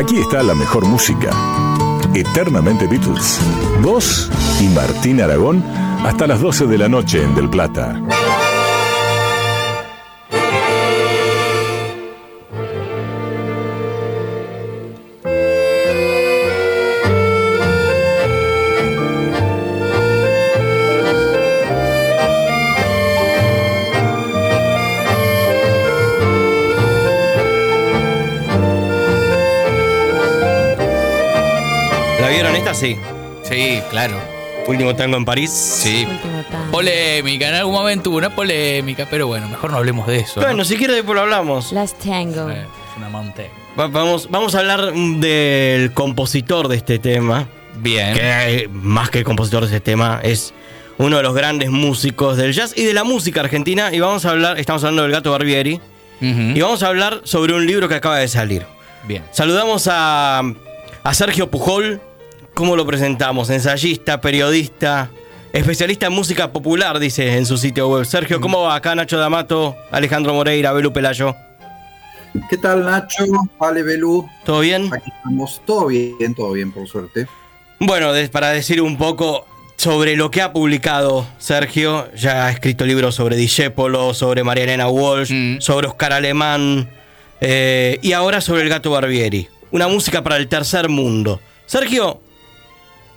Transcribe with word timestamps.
Aquí 0.00 0.16
está 0.16 0.42
la 0.42 0.54
mejor 0.54 0.86
música. 0.86 1.28
Eternamente 2.14 2.86
Beatles. 2.86 3.38
Vos 3.82 4.30
y 4.58 4.68
Martín 4.68 5.20
Aragón 5.20 5.62
hasta 6.02 6.26
las 6.26 6.40
12 6.40 6.66
de 6.68 6.78
la 6.78 6.88
noche 6.88 7.22
en 7.22 7.34
Del 7.34 7.50
Plata. 7.50 8.00
Sí. 32.80 32.96
Sí, 33.42 33.80
claro. 33.90 34.16
Último 34.66 34.94
tango 34.94 35.16
en 35.16 35.24
París. 35.24 35.50
Sí. 35.50 36.06
Polémica, 36.70 37.48
en 37.48 37.54
algún 37.54 37.74
momento 37.74 38.10
hubo 38.10 38.18
una 38.18 38.34
polémica, 38.34 39.06
pero 39.10 39.26
bueno, 39.26 39.48
mejor 39.48 39.70
no 39.70 39.78
hablemos 39.78 40.06
de 40.06 40.20
eso. 40.20 40.40
Bueno, 40.40 40.64
si 40.64 40.76
quieres 40.76 40.96
después 40.96 41.14
lo 41.14 41.22
hablamos. 41.22 41.72
Las 41.72 41.98
Tango. 41.98 42.48
Eh, 42.50 42.62
es 42.62 42.96
una 42.96 43.08
monte. 43.08 43.50
vamos, 43.76 44.28
vamos 44.30 44.54
a 44.54 44.60
hablar 44.60 44.92
del 44.94 45.92
compositor 45.92 46.68
de 46.68 46.76
este 46.76 46.98
tema. 46.98 47.48
Bien. 47.76 48.14
Que 48.14 48.68
más 48.72 49.10
que 49.10 49.18
el 49.18 49.24
compositor 49.24 49.62
de 49.62 49.66
este 49.76 49.80
tema 49.80 50.20
es 50.22 50.54
uno 50.98 51.16
de 51.16 51.22
los 51.22 51.34
grandes 51.34 51.70
músicos 51.70 52.36
del 52.36 52.52
jazz 52.52 52.72
y 52.76 52.84
de 52.84 52.94
la 52.94 53.04
música 53.04 53.40
argentina. 53.40 53.92
Y 53.92 54.00
vamos 54.00 54.24
a 54.24 54.30
hablar, 54.30 54.58
estamos 54.58 54.84
hablando 54.84 55.02
del 55.02 55.12
gato 55.12 55.32
Barbieri. 55.32 55.80
Y 56.20 56.60
vamos 56.60 56.82
a 56.82 56.88
hablar 56.88 57.22
sobre 57.24 57.54
un 57.54 57.66
libro 57.66 57.88
que 57.88 57.94
acaba 57.94 58.18
de 58.18 58.28
salir. 58.28 58.66
Bien. 59.04 59.24
Saludamos 59.32 59.88
a, 59.90 60.42
a 61.02 61.14
Sergio 61.14 61.50
Pujol, 61.50 62.02
¿Cómo 62.54 62.76
lo 62.76 62.86
presentamos? 62.86 63.50
Ensayista, 63.50 64.20
periodista, 64.20 65.10
especialista 65.52 66.06
en 66.06 66.12
música 66.12 66.52
popular, 66.52 66.98
dice 66.98 67.36
en 67.36 67.46
su 67.46 67.56
sitio 67.56 67.88
web. 67.88 68.04
Sergio, 68.04 68.40
¿cómo 68.40 68.62
va? 68.62 68.74
Acá 68.74 68.94
Nacho 68.94 69.18
D'Amato, 69.18 69.76
Alejandro 69.90 70.34
Moreira, 70.34 70.72
Belú 70.72 70.92
Pelayo. 70.92 71.34
¿Qué 72.48 72.56
tal 72.56 72.84
Nacho? 72.84 73.24
Vale, 73.58 73.82
Belú. 73.82 74.28
¿Todo 74.44 74.60
bien? 74.60 74.92
Aquí 74.92 75.10
estamos. 75.16 75.62
Todo 75.66 75.86
bien, 75.86 76.34
todo 76.34 76.52
bien, 76.52 76.70
por 76.72 76.86
suerte. 76.86 77.26
Bueno, 77.78 78.12
para 78.30 78.50
decir 78.50 78.82
un 78.82 78.96
poco 78.98 79.46
sobre 79.76 80.14
lo 80.14 80.30
que 80.30 80.42
ha 80.42 80.52
publicado 80.52 81.26
Sergio, 81.38 82.12
ya 82.14 82.46
ha 82.46 82.50
escrito 82.50 82.84
libros 82.84 83.14
sobre 83.14 83.36
Discepolo, 83.36 84.12
sobre 84.12 84.44
María 84.44 84.64
Elena 84.64 84.88
Walsh, 84.88 85.32
mm. 85.32 85.60
sobre 85.60 85.88
Oscar 85.88 86.12
Alemán 86.12 86.90
eh, 87.40 87.98
y 88.02 88.12
ahora 88.12 88.42
sobre 88.42 88.62
el 88.62 88.68
gato 88.68 88.90
Barbieri. 88.90 89.48
Una 89.70 89.88
música 89.88 90.22
para 90.22 90.36
el 90.36 90.48
tercer 90.48 90.90
mundo. 90.90 91.40
Sergio, 91.64 92.20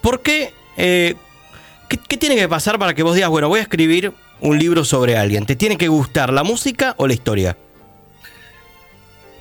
¿Por 0.03 0.19
qué, 0.19 0.53
eh, 0.75 1.15
qué, 1.87 2.17
tiene 2.17 2.35
que 2.35 2.49
pasar 2.49 2.77
para 2.77 2.93
que 2.93 3.03
vos 3.03 3.15
digas, 3.15 3.29
bueno, 3.29 3.47
voy 3.47 3.59
a 3.59 3.63
escribir 3.63 4.11
un 4.41 4.59
libro 4.59 4.83
sobre 4.83 5.15
alguien? 5.15 5.45
¿Te 5.45 5.55
tiene 5.55 5.77
que 5.77 5.87
gustar 5.87 6.33
la 6.33 6.43
música 6.43 6.93
o 6.97 7.07
la 7.07 7.13
historia? 7.13 7.57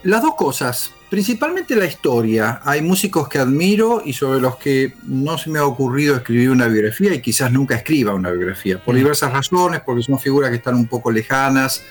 Las 0.05 0.23
dos 0.23 0.37
cosas. 0.37 0.93
Principalmente 1.11 1.75
la 1.75 1.87
historia. 1.87 2.61
Hay 2.63 2.81
músicos 2.81 3.29
que 3.29 3.41
admiro 3.41 4.03
y 4.05 4.13
sobre 4.13 4.41
los 4.41 4.55
que 4.57 4.93
no 5.03 5.37
se 5.37 5.51
me 5.51 5.59
ha 5.59 5.67
ocurrido 5.67 6.15
escribir 6.15 6.51
una 6.51 6.69
biografía 6.69 7.13
y 7.13 7.21
quizás 7.21 7.51
nunca 7.51 7.75
escriba 7.75 8.15
una 8.15 8.31
biografía, 8.31 8.79
por 8.79 8.95
mm. 8.95 8.99
diversas 8.99 9.33
razones, 9.33 9.81
porque 9.85 10.05
son 10.05 10.21
figuras 10.21 10.51
que 10.51 10.59
están 10.59 10.77
un 10.77 10.87
poco 10.87 11.11
lejanas 11.11 11.83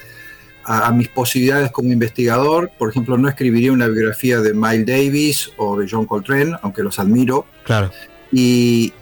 a, 0.63 0.87
a, 0.87 0.91
mis 0.93 1.09
posibilidades 1.09 1.71
como 1.71 1.91
investigador. 1.91 2.71
Por 2.79 2.89
ejemplo, 2.89 3.17
no 3.17 3.27
escribiría 3.27 3.73
una 3.73 3.87
biografía 3.87 4.39
de 4.39 4.53
Miles 4.53 4.85
Davis 4.85 5.51
o 5.57 5.77
de 5.77 5.89
John 5.91 6.05
Coltrane, 6.05 6.55
aunque 6.61 6.83
los 6.83 6.99
admiro. 6.99 7.45
Claro. 7.65 7.91
Y, 8.31 8.93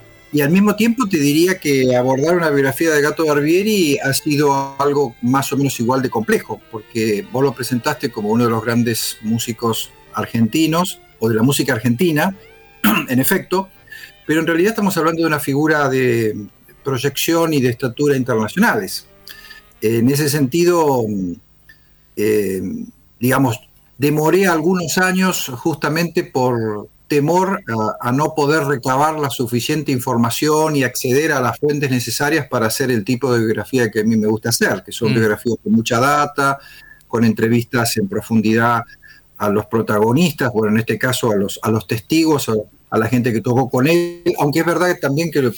al 0.42 0.52
mismo 0.52 0.76
tiempo 0.76 1.10
te 1.10 1.18
diría 1.18 1.58
que 1.58 1.96
abordar 1.96 2.38
una 2.38 2.52
biografía 2.52 2.92
de 2.92 3.02
Gato 3.02 3.26
Barbieri 3.26 3.98
ha 3.98 4.14
sido 4.14 4.76
algo 4.80 5.16
más 5.24 5.52
o 5.52 5.58
menos 5.58 5.80
igual 5.80 6.04
de 6.04 6.12
complejo, 6.12 6.62
porque 6.70 7.26
vos 7.32 7.44
lo 7.44 7.52
presentaste 7.54 8.12
como 8.12 8.30
uno 8.30 8.44
de 8.44 8.52
los 8.52 8.64
grandes 8.64 9.18
músicos 9.22 9.92
argentinos, 10.14 11.00
o 11.20 11.30
de 11.30 11.36
la 11.36 11.44
música 11.44 11.74
argentina, 11.74 12.36
en 13.10 13.20
efecto, 13.20 13.70
pero 14.26 14.42
en 14.42 14.48
realidad 14.48 14.70
estamos 14.70 14.96
hablando 14.98 15.22
de 15.22 15.28
una 15.28 15.40
figura 15.40 15.90
de 15.90 16.48
proyección 16.84 17.54
y 17.54 17.62
de 17.62 17.70
estatura 17.70 18.16
internacionales. 18.16 19.08
En 19.82 20.10
ese 20.10 20.30
sentido, 20.30 21.06
eh, 22.16 22.62
digamos, 23.20 23.60
demoré 23.98 24.48
algunos 24.48 24.98
años 24.98 25.52
justamente 25.56 26.24
por 26.24 26.88
temor 27.10 27.62
a, 28.00 28.12
no 28.14 28.34
poder 28.36 28.64
recabar 28.64 29.20
la 29.20 29.30
suficiente 29.30 29.92
información 29.92 30.78
y 30.78 30.84
acceder 30.84 31.34
a 31.34 31.42
las 31.42 31.60
fuentes 31.60 31.90
necesarias 31.92 32.48
para 32.48 32.68
hacer 32.68 32.92
el 32.92 33.04
tipo 33.04 33.34
de 33.34 33.40
biografía 33.40 33.92
que 33.92 34.02
a 34.02 34.04
mí 34.06 34.16
me 34.16 34.28
gusta 34.28 34.50
hacer, 34.50 34.84
que 34.86 34.94
son 34.94 35.12
mm. 35.12 35.16
biografías 35.16 35.56
con 35.62 35.74
mucha 35.74 36.00
data, 36.00 36.60
con 37.08 37.26
entrevistas 37.26 37.98
en 37.98 38.08
profundidad 38.08 38.84
a 39.38 39.50
los 39.50 39.66
protagonistas, 39.66 40.52
bueno, 40.54 40.74
en 40.74 40.80
este 40.80 40.98
caso 40.98 41.32
a 41.32 41.36
los, 41.36 41.60
a 41.64 41.72
los 41.72 41.88
testigos, 41.88 42.48
a, 42.50 42.98
la 42.98 43.08
gente 43.08 43.34
que 43.34 43.42
tocó 43.42 43.70
con 43.70 43.88
él, 43.88 44.24
aunque 44.40 44.60
es 44.60 44.66
verdad 44.66 44.96
también 45.02 45.32
que 45.32 45.52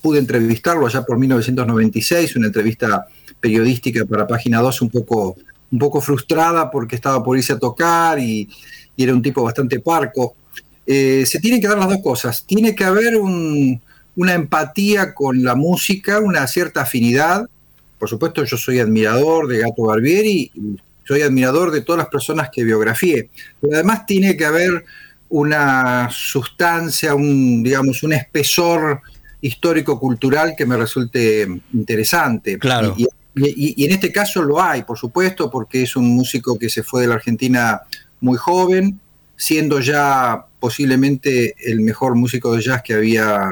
pude 0.00 0.18
entrevistarlo 0.18 0.86
allá 0.86 1.02
por 1.02 1.18
1996, 1.18 2.36
una 2.36 2.48
entrevista 2.48 3.06
periodística 3.40 4.04
para 4.04 4.26
Página 4.26 4.60
2 4.60 4.82
un 4.82 4.90
poco, 4.90 5.36
un 5.70 5.78
poco 5.78 6.00
frustrada 6.00 6.70
porque 6.70 6.96
estaba 6.96 7.22
por 7.22 7.36
irse 7.36 7.52
a 7.52 7.58
tocar 7.58 8.18
y, 8.18 8.48
y 8.96 9.04
era 9.04 9.12
un 9.12 9.22
tipo 9.22 9.42
bastante 9.42 9.80
parco. 9.80 10.36
Eh, 10.86 11.24
se 11.26 11.40
tienen 11.40 11.60
que 11.60 11.68
dar 11.68 11.78
las 11.78 11.88
dos 11.88 12.02
cosas. 12.02 12.44
Tiene 12.46 12.74
que 12.74 12.84
haber 12.84 13.16
una 13.16 14.34
empatía 14.34 15.14
con 15.14 15.42
la 15.42 15.54
música, 15.54 16.20
una 16.20 16.46
cierta 16.46 16.82
afinidad. 16.82 17.48
Por 17.98 18.08
supuesto, 18.08 18.44
yo 18.44 18.56
soy 18.56 18.80
admirador 18.80 19.48
de 19.48 19.58
Gato 19.58 19.84
Barbieri 19.84 20.50
y 20.54 20.76
soy 21.04 21.22
admirador 21.22 21.70
de 21.70 21.82
todas 21.82 21.98
las 21.98 22.08
personas 22.08 22.50
que 22.52 22.64
biografié. 22.64 23.30
Pero 23.60 23.74
además 23.74 24.06
tiene 24.06 24.36
que 24.36 24.44
haber 24.44 24.84
una 25.28 26.08
sustancia, 26.10 27.14
un, 27.14 27.62
digamos, 27.62 28.02
un 28.02 28.12
espesor 28.12 29.00
histórico-cultural 29.40 30.54
que 30.56 30.66
me 30.66 30.76
resulte 30.76 31.46
interesante. 31.72 32.58
Claro. 32.58 32.94
Y, 32.96 33.06
y, 33.34 33.84
en 33.84 33.92
este 33.92 34.12
caso 34.12 34.42
lo 34.42 34.62
hay, 34.62 34.82
por 34.82 34.98
supuesto, 34.98 35.50
porque 35.50 35.82
es 35.82 35.96
un 35.96 36.08
músico 36.08 36.58
que 36.58 36.68
se 36.68 36.82
fue 36.82 37.02
de 37.02 37.08
la 37.08 37.14
Argentina 37.14 37.80
muy 38.20 38.36
joven, 38.36 39.00
siendo 39.42 39.80
ya 39.80 40.46
posiblemente 40.60 41.56
el 41.68 41.80
mejor 41.80 42.14
músico 42.14 42.54
de 42.54 42.62
jazz 42.62 42.80
que 42.80 42.94
había 42.94 43.50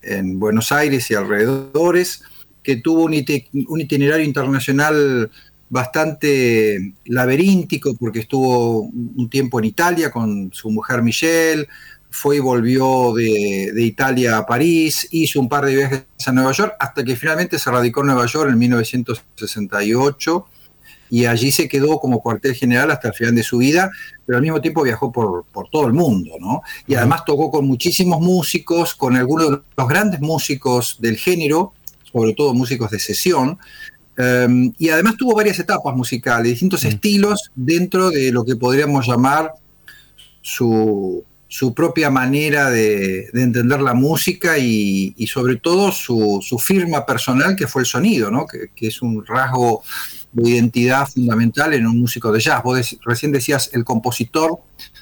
en 0.00 0.38
Buenos 0.38 0.70
Aires 0.70 1.10
y 1.10 1.14
alrededores, 1.14 2.22
que 2.62 2.76
tuvo 2.76 3.02
un, 3.02 3.14
itinerario 3.14 4.24
internacional 4.24 5.28
bastante 5.68 6.94
laberíntico 7.06 7.96
porque 7.96 8.20
estuvo 8.20 8.82
un 8.82 9.28
tiempo 9.28 9.58
en 9.58 9.64
Italia 9.64 10.12
con 10.12 10.52
su 10.52 10.70
mujer 10.70 11.02
Michelle, 11.02 11.66
fue 12.10 12.36
y 12.36 12.38
volvió 12.38 13.12
de, 13.12 13.72
de, 13.74 13.82
Italia 13.82 14.38
a 14.38 14.46
París, 14.46 15.08
hizo 15.10 15.40
un 15.40 15.48
par 15.48 15.66
de 15.66 15.74
viajes 15.74 16.04
a 16.24 16.30
Nueva 16.30 16.52
York, 16.52 16.74
hasta 16.78 17.02
que 17.02 17.16
finalmente 17.16 17.58
se 17.58 17.72
radicó 17.72 18.02
en 18.02 18.06
Nueva 18.06 18.26
York 18.26 18.50
en 18.52 18.58
1968 18.58 20.46
y 21.14 21.26
allí 21.26 21.52
se 21.52 21.68
quedó 21.68 22.00
como 22.00 22.20
cuartel 22.20 22.56
general 22.56 22.90
hasta 22.90 23.06
el 23.06 23.14
final 23.14 23.36
de 23.36 23.44
su 23.44 23.58
vida, 23.58 23.88
pero 24.26 24.38
al 24.38 24.42
mismo 24.42 24.60
tiempo 24.60 24.82
viajó 24.82 25.12
por, 25.12 25.44
todo 25.70 25.86
el 25.86 25.92
mundo, 25.92 26.32
¿no? 26.40 26.62
Y 26.88 26.96
además 26.96 27.24
tocó 27.24 27.52
con 27.52 27.68
muchísimos 27.68 28.20
músicos, 28.20 28.96
con 28.96 29.14
algunos 29.14 29.48
de 29.48 29.58
los 29.76 29.88
grandes 29.88 30.20
músicos 30.20 30.96
del 30.98 31.16
género, 31.16 31.72
sobre 32.12 32.32
todo 32.32 32.52
músicos 32.52 32.90
de 32.90 32.98
sesión, 32.98 33.60
em, 34.16 34.72
y 34.76 34.88
además 34.88 35.14
tuvo 35.16 35.36
varias 35.36 35.56
etapas 35.60 35.94
musicales, 35.94 36.50
distintos 36.50 36.84
estilos 36.84 37.48
dentro 37.54 38.10
de 38.10 38.32
lo 38.32 38.44
que 38.44 38.56
podríamos 38.56 39.06
llamar 39.06 39.52
su, 40.42 41.22
propia 41.74 42.10
manera 42.10 42.70
de, 42.70 43.28
entender 43.34 43.80
la 43.80 43.94
música 43.94 44.58
y, 44.58 45.26
sobre 45.26 45.56
todo 45.56 45.92
su, 45.92 46.40
firma 46.58 47.06
personal 47.06 47.56
que 47.56 47.66
fue 47.66 47.82
el 47.82 47.86
sonido, 47.86 48.30
¿no? 48.30 48.46
que, 48.46 48.70
que 48.74 48.88
es 48.88 49.02
un 49.02 49.24
rasgo 49.24 49.82
de 50.34 50.50
identidad 50.50 51.06
fundamental 51.06 51.74
en 51.74 51.86
un 51.86 52.00
músico 52.00 52.32
de 52.32 52.40
jazz. 52.40 52.62
Vos 52.62 52.98
recién 53.04 53.30
decías 53.32 53.70
el 53.72 53.84
compositor 53.84 54.58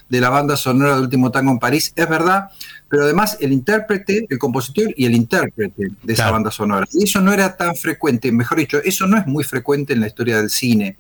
de 0.09 0.21
la 0.21 0.29
banda 0.29 0.56
sonora 0.56 0.94
del 0.94 1.05
último 1.05 1.31
tango 1.31 1.53
en 1.53 1.59
París, 1.59 1.93
es 1.97 2.09
verdad, 2.09 2.50
pero 2.88 3.05
además 3.05 3.38
el 3.41 3.53
intérprete, 3.53 4.27
el 4.29 4.38
compositor 4.38 4.93
y 4.95 5.06
el 5.06 5.15
intérprete 5.15 5.88
de 6.03 6.12
esa 6.12 6.31
banda 6.31 6.50
sonora. 6.50 6.87
Y 6.93 7.05
eso 7.05 7.23
no 7.23 7.33
era 7.33 7.56
tan 7.56 7.75
frecuente, 7.75 8.31
mejor 8.31 8.59
dicho, 8.59 8.79
eso 8.85 9.06
no 9.06 9.17
es 9.17 9.27
muy 9.27 9.43
frecuente 9.43 9.95
en 9.95 10.00
la 10.00 10.09
historia 10.09 10.37
del 10.37 10.50
cine. 10.50 10.99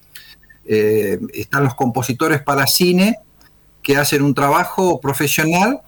Eh, 0.64 1.18
están 1.34 1.64
los 1.64 1.74
compositores 1.74 2.40
para 2.40 2.66
cine 2.66 3.18
que 3.82 3.96
hacen 3.96 4.22
un 4.22 4.34
trabajo 4.34 5.00
profesional 5.00 5.80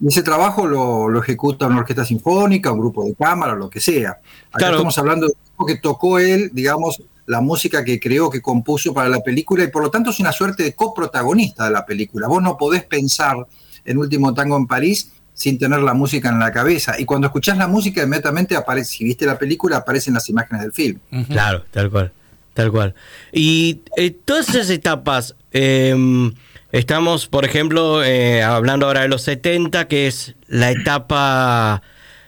y 0.00 0.08
ese 0.08 0.22
trabajo 0.22 0.66
lo, 0.66 1.16
ejecuta 1.20 1.66
una 1.66 1.78
orquesta 1.78 2.04
sinfónica, 2.04 2.72
un 2.72 2.80
grupo 2.80 3.04
de 3.04 3.14
cámara, 3.14 3.54
lo 3.54 3.70
que 3.70 3.78
sea. 3.78 4.18
Acá 4.50 4.70
estamos 4.70 4.98
hablando 4.98 5.28
de 5.28 5.34
algo 5.52 5.66
que 5.66 5.76
tocó 5.76 6.18
él, 6.18 6.50
digamos, 6.52 7.00
la 7.26 7.40
música 7.40 7.84
que 7.84 8.00
creó, 8.00 8.28
que 8.28 8.42
compuso 8.42 8.92
para 8.92 9.08
la 9.08 9.20
película 9.20 9.62
y 9.62 9.68
por 9.68 9.82
lo 9.82 9.90
tanto 9.90 10.10
es 10.10 10.18
una 10.18 10.32
suerte 10.32 10.64
de 10.64 10.74
coprotagonista 10.74 11.66
de 11.66 11.70
la 11.70 11.86
película. 11.86 12.26
Vos 12.26 12.42
no 12.42 12.56
podés 12.56 12.82
pensar 12.82 13.36
en 13.84 13.98
Último 13.98 14.34
Tango 14.34 14.56
en 14.56 14.66
París 14.66 15.12
sin 15.34 15.58
tener 15.58 15.80
la 15.80 15.94
música 15.94 16.28
en 16.28 16.38
la 16.38 16.52
cabeza. 16.52 16.98
Y 16.98 17.04
cuando 17.04 17.28
escuchás 17.28 17.56
la 17.56 17.68
música, 17.68 18.02
inmediatamente 18.02 18.56
aparece, 18.56 18.96
si 18.96 19.04
viste 19.04 19.24
la 19.24 19.38
película, 19.38 19.78
aparecen 19.78 20.14
las 20.14 20.28
imágenes 20.28 20.62
del 20.62 20.72
film. 20.72 20.98
Claro, 21.28 21.64
tal 21.70 21.90
cual, 21.90 22.12
tal 22.54 22.70
cual. 22.70 22.94
Y 23.32 23.80
eh, 23.96 24.10
todas 24.10 24.48
esas 24.50 24.70
etapas, 24.70 25.34
em, 25.52 26.32
estamos, 26.72 27.28
por 27.28 27.44
ejemplo, 27.44 28.02
eh, 28.02 28.42
hablando 28.42 28.86
ahora 28.86 29.02
de 29.02 29.08
los 29.08 29.22
70, 29.22 29.86
que 29.86 30.06
es 30.08 30.34
la 30.48 30.70
etapa 30.70 31.82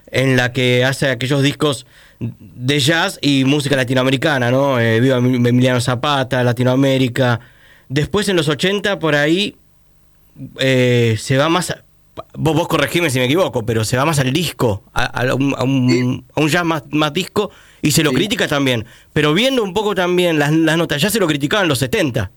en 0.06 0.36
la 0.36 0.52
que 0.52 0.84
hace 0.84 1.10
aquellos 1.10 1.42
discos 1.42 1.86
de 2.20 2.78
jazz 2.78 3.18
y 3.20 3.44
música 3.44 3.74
latinoamericana, 3.74 4.50
¿no? 4.50 4.78
Eh, 4.78 5.00
viva 5.00 5.16
Emiliano 5.16 5.80
Zapata, 5.80 6.44
Latinoamérica. 6.44 7.40
Después 7.88 8.28
en 8.28 8.36
los 8.36 8.48
80 8.48 8.98
por 9.00 9.16
ahí 9.16 9.56
se 10.58 11.36
va 11.36 11.48
más 11.48 11.74
vos, 12.34 12.54
vos 12.54 12.68
corregime 12.68 13.10
si 13.10 13.18
me 13.18 13.24
equivoco, 13.26 13.64
pero 13.64 13.84
se 13.84 13.96
va 13.96 14.04
más 14.04 14.18
al 14.18 14.32
disco, 14.32 14.84
a, 14.92 15.34
un, 15.34 16.24
jazz 16.48 16.64
más, 16.64 16.82
más, 16.90 17.12
disco, 17.12 17.50
y 17.82 17.90
se 17.90 18.02
lo 18.02 18.12
critica 18.12 18.48
también. 18.48 18.84
Pero 19.12 19.34
viendo 19.34 19.62
un 19.62 19.74
poco 19.74 19.94
también 19.94 20.38
las, 20.38 20.52
notas, 20.52 21.00
ya 21.00 21.10
se 21.10 21.18
lo 21.18 21.26
criticaban 21.26 21.64
en 21.64 21.68
los 21.68 21.78
70. 21.78 22.30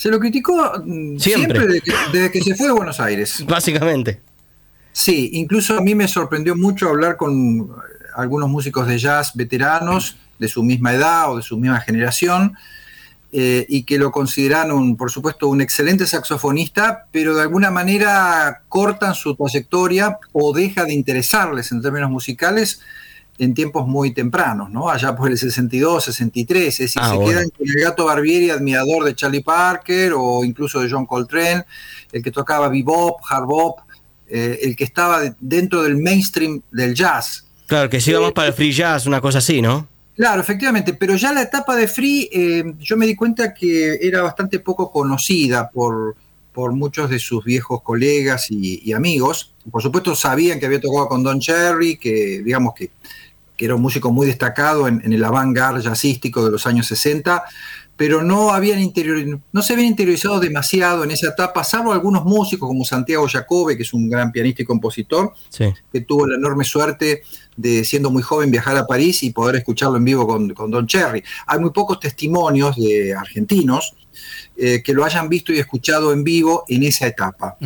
Se 0.00 0.08
lo 0.08 0.18
criticó 0.18 0.72
mm, 0.82 1.18
siempre, 1.18 1.60
desde, 2.10 2.30
que, 2.30 2.40
se 2.40 2.54
fue 2.54 2.68
de 2.68 2.72
Buenos 2.72 2.98
Aires. 3.00 3.44
Básicamente. 3.46 4.22
Sí, 4.92 5.28
incluso 5.34 5.76
a 5.76 5.82
mí 5.82 5.94
me 5.94 6.08
sorprendió 6.08 6.56
mucho 6.56 6.88
hablar 6.88 7.18
con 7.18 7.70
algunos 8.16 8.48
músicos 8.48 8.86
de 8.86 8.98
jazz 8.98 9.32
veteranos 9.34 10.16
de 10.38 10.48
su 10.48 10.62
misma 10.62 10.94
edad 10.94 11.30
o 11.30 11.36
de 11.36 11.42
su 11.42 11.58
misma 11.58 11.82
generación, 11.82 12.56
eh, 13.30 13.66
y 13.68 13.82
que 13.82 13.98
lo 13.98 14.10
consideran, 14.10 14.72
un, 14.72 14.96
por 14.96 15.10
supuesto, 15.10 15.48
un 15.48 15.60
excelente 15.60 16.06
saxofonista, 16.06 17.04
pero 17.12 17.36
de 17.36 17.42
alguna 17.42 17.70
manera 17.70 18.62
cortan 18.70 19.14
su 19.14 19.34
trayectoria 19.34 20.18
o 20.32 20.54
deja 20.54 20.86
de 20.86 20.94
interesarles 20.94 21.72
en 21.72 21.82
términos 21.82 22.08
musicales 22.08 22.80
en 23.40 23.54
tiempos 23.54 23.88
muy 23.88 24.12
tempranos, 24.12 24.70
¿no? 24.70 24.90
Allá 24.90 25.16
por 25.16 25.30
el 25.30 25.38
62, 25.38 26.04
63, 26.04 26.66
es 26.68 26.78
decir, 26.78 27.02
ah, 27.02 27.10
se 27.10 27.18
quedan 27.24 27.48
con 27.48 27.66
el 27.66 27.82
gato 27.82 28.04
Barbieri, 28.04 28.50
admirador 28.50 29.04
de 29.04 29.14
Charlie 29.14 29.42
Parker 29.42 30.12
o 30.14 30.44
incluso 30.44 30.80
de 30.80 30.90
John 30.90 31.06
Coltrane, 31.06 31.64
el 32.12 32.22
que 32.22 32.30
tocaba 32.30 32.68
bebop, 32.68 33.18
hard 33.28 33.46
bop, 33.46 33.78
eh, 34.28 34.58
el 34.62 34.76
que 34.76 34.84
estaba 34.84 35.22
dentro 35.40 35.82
del 35.82 35.96
mainstream 35.96 36.60
del 36.70 36.94
jazz. 36.94 37.46
Claro, 37.66 37.88
que 37.88 37.98
si 38.00 38.12
vamos 38.12 38.32
para 38.32 38.48
el 38.48 38.54
free 38.54 38.72
jazz, 38.72 39.06
una 39.06 39.22
cosa 39.22 39.38
así, 39.38 39.62
¿no? 39.62 39.88
Claro, 40.16 40.42
efectivamente, 40.42 40.92
pero 40.92 41.16
ya 41.16 41.32
la 41.32 41.40
etapa 41.40 41.74
de 41.76 41.88
Free 41.88 42.28
eh, 42.30 42.74
yo 42.78 42.98
me 42.98 43.06
di 43.06 43.16
cuenta 43.16 43.54
que 43.54 44.00
era 44.02 44.20
bastante 44.20 44.58
poco 44.58 44.90
conocida 44.90 45.70
por, 45.70 46.14
por 46.52 46.72
muchos 46.74 47.08
de 47.08 47.18
sus 47.18 47.42
viejos 47.42 47.80
colegas 47.82 48.50
y, 48.50 48.92
amigos. 48.92 49.54
Por 49.70 49.82
supuesto 49.82 50.14
sabían 50.14 50.60
que 50.60 50.66
había 50.66 50.80
tocado 50.80 51.08
con 51.08 51.22
Don 51.22 51.40
Cherry, 51.40 51.96
que 51.96 52.42
digamos 52.44 52.74
que, 52.74 52.90
era 53.64 53.74
un 53.74 53.82
músico 53.82 54.12
muy 54.12 54.26
destacado 54.26 54.88
en, 54.88 55.00
en 55.04 55.12
el 55.12 55.24
avant-garde 55.24 55.82
jazzístico 55.82 56.44
de 56.44 56.50
los 56.50 56.66
años 56.66 56.86
60, 56.86 57.44
pero 58.00 58.22
no, 58.22 58.50
habían 58.50 58.80
interior, 58.80 59.42
no 59.52 59.60
se 59.60 59.74
habían 59.74 59.88
interiorizado 59.88 60.40
demasiado 60.40 61.04
en 61.04 61.10
esa 61.10 61.28
etapa, 61.28 61.62
salvo 61.62 61.92
algunos 61.92 62.24
músicos 62.24 62.66
como 62.66 62.82
Santiago 62.82 63.28
Jacobe, 63.28 63.76
que 63.76 63.82
es 63.82 63.92
un 63.92 64.08
gran 64.08 64.32
pianista 64.32 64.62
y 64.62 64.64
compositor, 64.64 65.34
que 65.92 66.00
tuvo 66.00 66.26
la 66.26 66.36
enorme 66.36 66.64
suerte 66.64 67.24
de, 67.58 67.84
siendo 67.84 68.10
muy 68.10 68.22
joven, 68.22 68.50
viajar 68.50 68.74
a 68.78 68.86
París 68.86 69.22
y 69.22 69.32
poder 69.32 69.56
escucharlo 69.56 69.98
en 69.98 70.04
vivo 70.06 70.26
con, 70.26 70.70
Don 70.70 70.86
Cherry. 70.86 71.22
Hay 71.46 71.58
muy 71.58 71.72
pocos 71.72 72.00
testimonios 72.00 72.74
de 72.76 73.14
argentinos 73.14 73.94
eh, 74.56 74.82
que 74.82 74.94
lo 74.94 75.04
hayan 75.04 75.28
visto 75.28 75.52
y 75.52 75.58
escuchado 75.58 76.14
en 76.14 76.24
vivo 76.24 76.64
en 76.68 76.84
esa 76.84 77.06
etapa. 77.06 77.58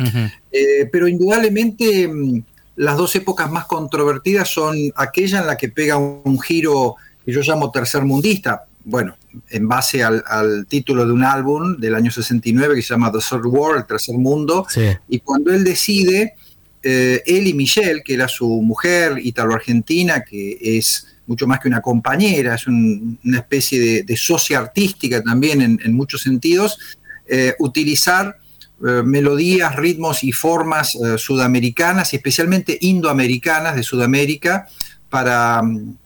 Eh, 0.51 0.89
pero 0.91 1.07
indudablemente 1.07 2.09
mm, 2.09 2.43
las 2.75 2.97
dos 2.97 3.15
épocas 3.15 3.49
más 3.49 3.65
controvertidas 3.65 4.49
son 4.49 4.75
aquella 4.95 5.39
en 5.39 5.47
la 5.47 5.57
que 5.57 5.69
pega 5.69 5.97
un 5.97 6.39
giro 6.39 6.95
que 7.25 7.31
yo 7.31 7.41
llamo 7.41 7.71
tercermundista, 7.71 8.65
bueno, 8.83 9.17
en 9.49 9.67
base 9.67 10.03
al, 10.03 10.67
título 10.67 11.05
de 11.05 11.11
un 11.11 11.23
álbum 11.23 11.77
del 11.77 11.95
año 11.95 12.11
69 12.11 12.75
que 12.75 12.81
se 12.81 12.89
llama 12.89 13.11
The 13.11 13.17
Third 13.17 13.45
World, 13.47 13.79
el 13.79 13.87
tercer 13.87 14.15
mundo, 14.15 14.65
y 15.09 15.19
cuando 15.19 15.51
él 15.51 15.63
decide, 15.63 16.35
eh, 16.83 17.23
él 17.25 17.47
y 17.47 17.53
Michelle, 17.53 18.03
que 18.03 18.13
era 18.13 18.27
su 18.27 18.47
mujer 18.61 19.17
italo-argentina, 19.17 20.21
que 20.21 20.57
es 20.61 21.07
mucho 21.25 21.47
más 21.47 21.59
que 21.59 21.67
una 21.67 21.81
compañera, 21.81 22.53
es 22.53 22.67
una 22.67 23.37
especie 23.37 24.03
de, 24.03 24.17
socia 24.17 24.59
artística 24.59 25.23
también 25.23 25.61
en, 25.61 25.93
muchos 25.93 26.21
sentidos, 26.21 26.77
eh, 27.27 27.55
utilizar 27.57 28.37
eh, 28.81 29.03
melodías, 29.03 29.75
ritmos 29.75 30.23
y 30.23 30.31
formas 30.31 30.97
sudamericanas 31.17 32.13
y 32.13 32.17
especialmente 32.17 32.77
indoamericanas 32.81 33.75
de 33.75 33.83
Sudamérica 33.83 34.67
para 35.09 35.61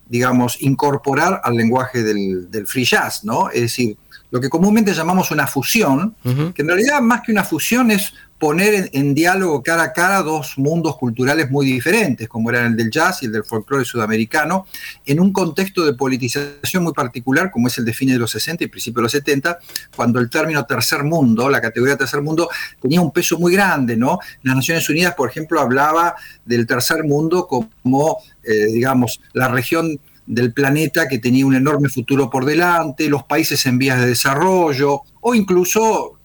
digamos, 0.09 0.57
incorporar 0.61 1.39
al 1.43 1.55
lenguaje 1.55 2.01
del, 2.03 2.49
free 2.65 2.83
jazz, 2.83 3.23
¿no? 3.23 3.49
Es 3.51 3.61
decir, 3.61 3.95
lo 4.31 4.39
que 4.39 4.49
comúnmente 4.49 4.93
llamamos 4.93 5.31
una 5.31 5.47
fusión, 5.47 6.15
que 6.23 6.61
en 6.61 6.67
realidad 6.67 7.01
más 7.01 7.21
que 7.21 7.31
una 7.31 7.43
fusión 7.43 7.91
es 7.91 8.13
poner 8.39 8.89
en, 8.93 9.13
diálogo 9.13 9.61
cara 9.61 9.83
a 9.83 9.93
cara 9.93 10.23
dos 10.23 10.57
mundos 10.57 10.95
culturales 10.95 11.51
muy 11.51 11.65
diferentes, 11.65 12.29
como 12.29 12.49
eran 12.49 12.67
el 12.67 12.77
del 12.77 12.89
jazz 12.89 13.21
y 13.21 13.25
el 13.25 13.33
del 13.33 13.43
folclore 13.43 13.83
sudamericano, 13.83 14.65
en 15.05 15.19
un 15.19 15.33
contexto 15.33 15.85
de 15.85 15.93
politización 15.93 16.83
muy 16.83 16.93
particular, 16.93 17.51
como 17.51 17.67
es 17.67 17.77
el 17.77 17.85
de 17.85 17.93
fines 17.93 18.15
de 18.15 18.19
los 18.19 18.31
60 18.31 18.63
y 18.63 18.67
principios 18.67 18.95
de 18.95 19.03
los 19.03 19.11
70, 19.11 19.59
cuando 19.93 20.19
el 20.19 20.29
término 20.29 20.65
tercer 20.65 21.03
mundo, 21.03 21.49
la 21.49 21.59
categoría 21.59 21.97
tercer 21.97 22.21
mundo, 22.21 22.49
tenía 22.81 23.01
un 23.01 23.11
peso 23.11 23.37
muy 23.37 23.53
grande, 23.53 23.97
¿no? 23.97 24.19
Las 24.43 24.55
Naciones 24.55 24.89
Unidas, 24.89 25.15
por 25.15 25.29
ejemplo, 25.29 25.59
hablaba 25.59 26.15
del 26.45 26.65
tercer 26.65 27.03
mundo 27.03 27.45
como, 27.45 28.19
eh, 28.43 28.67
digamos, 28.67 29.19
la 29.33 29.49
región 29.49 29.99
del 30.29 30.53
planeta 30.53 31.07
que 31.07 31.17
tenía 31.17 31.43
un 31.43 31.55
enorme 31.55 31.89
futuro 31.89 32.29
por 32.29 32.45
delante, 32.45 33.09
los 33.09 33.23
países 33.23 33.65
en 33.65 33.79
vías 33.79 33.99
de 33.99 34.05
desarrollo 34.05 35.01
o 35.21 35.33
incluso 35.33 36.19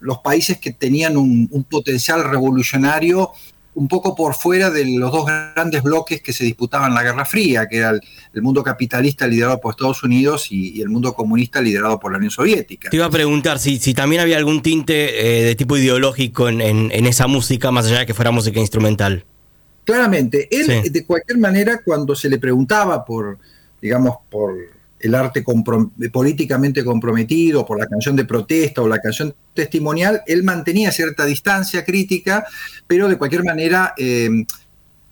los 0.00 0.18
países 0.18 0.58
que 0.58 0.72
tenían 0.72 1.16
un, 1.16 1.48
potencial 1.70 2.24
revolucionario 2.24 3.30
un 3.74 3.86
poco 3.86 4.16
por 4.16 4.34
fuera 4.34 4.70
de 4.70 4.98
los 4.98 5.12
dos 5.12 5.24
grandes 5.26 5.84
bloques 5.84 6.20
que 6.20 6.32
se 6.32 6.42
disputaban 6.44 6.92
la 6.92 7.04
Guerra 7.04 7.24
Fría, 7.24 7.68
que 7.68 7.76
era 7.76 7.90
el, 7.90 8.42
mundo 8.42 8.64
capitalista 8.64 9.28
liderado 9.28 9.60
por 9.60 9.70
Estados 9.70 10.02
Unidos 10.02 10.48
y, 10.50 10.82
el 10.82 10.88
mundo 10.88 11.14
comunista 11.14 11.60
liderado 11.62 12.00
por 12.00 12.10
la 12.10 12.18
Unión 12.18 12.32
Soviética. 12.32 12.90
Te 12.90 12.96
iba 12.96 13.06
a 13.06 13.10
preguntar 13.10 13.60
si, 13.60 13.78
si 13.78 13.94
también 13.94 14.20
había 14.20 14.36
algún 14.36 14.62
tinte 14.62 15.42
eh, 15.42 15.44
de 15.44 15.54
tipo 15.54 15.76
ideológico 15.76 16.48
en, 16.48 17.06
esa 17.06 17.28
música, 17.28 17.70
más 17.70 17.86
allá 17.86 18.00
de 18.00 18.06
que 18.06 18.14
fuera 18.14 18.32
música 18.32 18.58
instrumental. 18.58 19.24
Claramente, 19.84 20.48
él 20.50 20.92
de 20.92 21.04
cualquier 21.04 21.38
manera 21.38 21.80
cuando 21.84 22.14
se 22.14 22.28
le 22.28 22.38
preguntaba 22.38 23.04
por, 23.04 23.38
digamos, 23.80 24.16
por 24.30 24.54
el 25.02 25.14
arte 25.16 25.44
políticamente 26.12 26.84
comprometido, 26.84 27.66
por 27.66 27.78
la 27.78 27.86
canción 27.86 28.14
de 28.14 28.24
protesta 28.24 28.82
o 28.82 28.88
la 28.88 29.00
canción 29.00 29.34
testimonial, 29.52 30.22
él 30.26 30.44
mantenía 30.44 30.92
cierta 30.92 31.24
distancia 31.24 31.84
crítica, 31.84 32.46
pero 32.86 33.08
de 33.08 33.18
cualquier 33.18 33.42
manera 33.42 33.94
em, 33.96 34.46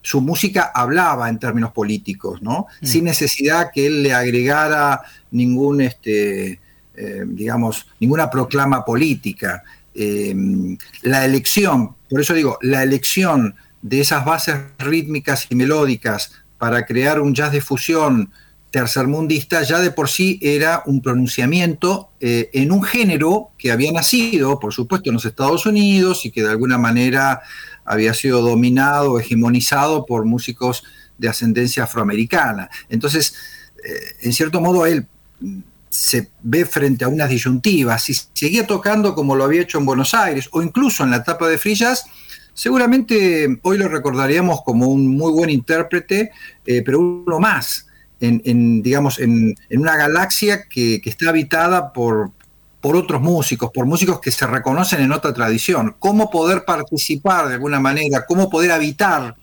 su 0.01 0.21
música 0.21 0.71
hablaba 0.73 1.29
en 1.29 1.41
términos 1.41 1.73
políticos, 1.73 2.41
¿no? 2.41 2.69
Mm. 2.81 2.87
Sin 2.87 3.05
necesidad 3.05 3.71
que 3.75 3.87
él 3.87 4.05
le 4.05 4.15
agregara 4.15 5.03
ningún, 5.33 5.81
este, 5.81 6.61
em, 6.95 7.35
digamos, 7.35 7.89
ninguna 7.99 8.31
proclama 8.31 8.85
política. 8.85 9.65
Em, 9.93 10.79
la 11.03 11.25
elección, 11.25 11.97
por 12.09 12.21
eso 12.21 12.33
digo, 12.33 12.59
la 12.63 12.85
elección 12.85 13.57
de 13.83 14.01
esas 14.01 14.25
bases 14.25 14.57
rítmicas 14.79 15.47
y 15.51 15.55
melódicas 15.55 16.33
para 16.59 16.85
crear 16.85 17.21
un 17.21 17.35
jazz 17.35 17.53
de 17.53 17.61
fusión 17.61 18.31
tercermundista 18.71 19.63
ya 19.63 19.81
de 19.81 19.91
por 19.91 20.09
sí 20.09 20.39
era 20.43 20.83
un 20.87 21.03
pronunciamiento 21.03 22.11
eh, 22.21 22.51
en 22.53 22.71
un 22.71 22.83
género 22.83 23.51
que 23.59 23.73
había 23.73 23.91
nacido, 23.91 24.61
por 24.61 24.73
supuesto, 24.73 25.11
en 25.11 25.15
los 25.15 25.25
Estados 25.25 25.67
Unidos 25.67 26.25
y 26.25 26.31
que 26.31 26.43
de 26.43 26.51
alguna 26.51 26.79
manera 26.79 27.41
había 27.85 28.15
sido 28.15 28.43
dominado, 28.43 29.19
hegemonizado 29.19 30.07
por 30.07 30.25
músicos 30.25 30.85
de 31.19 31.29
ascendencia 31.29 31.85
afroamericana. 31.85 32.71
Entonces, 32.89 33.35
eh, 33.85 34.17
en 34.23 34.33
cierto 34.33 34.61
modo, 34.61 34.87
él 34.87 35.07
se 35.89 36.31
ve 36.43 36.65
frente 36.65 37.05
a 37.05 37.09
unas 37.09 37.29
disyuntivas. 37.29 38.05
Si 38.05 38.15
seguía 38.15 38.67
tocando 38.67 39.15
como 39.15 39.35
lo 39.35 39.45
había 39.45 39.63
hecho 39.63 39.79
en 39.79 39.87
Buenos 39.87 40.15
Aires 40.15 40.49
o 40.53 40.63
incluso 40.63 41.03
en 41.03 41.11
la 41.11 41.17
etapa 41.17 41.49
de 41.49 41.59
Frillas, 41.59 42.05
seguramente 42.61 43.59
hoy 43.63 43.79
lo 43.79 43.89
recordaríamos 43.89 44.61
como 44.63 44.89
un 44.89 45.17
muy 45.17 45.33
buen 45.33 45.49
intérprete, 45.49 46.31
eh, 46.67 46.83
pero 46.85 47.01
uno 47.01 47.41
más 47.41 47.87
en, 48.21 48.83
digamos, 48.83 49.19
en, 49.19 49.55
una 49.71 49.97
galaxia 49.97 50.65
que, 50.69 51.01
está 51.03 51.31
habitada 51.31 51.91
por, 51.95 52.33
por 52.83 52.97
otros 52.97 53.23
músicos, 53.23 53.71
por 53.73 53.87
músicos 53.87 54.21
que 54.21 54.31
se 54.31 54.47
reconocen 54.47 55.01
en 55.01 55.11
otra 55.11 55.33
tradición. 55.33 55.97
¿Cómo 55.99 56.31
poder 56.31 56.67
participar 56.67 57.49
de 57.49 57.55
alguna 57.55 57.81
manera? 57.81 58.27
¿Cómo 58.27 58.51
poder 58.51 58.73
habitar 58.73 59.37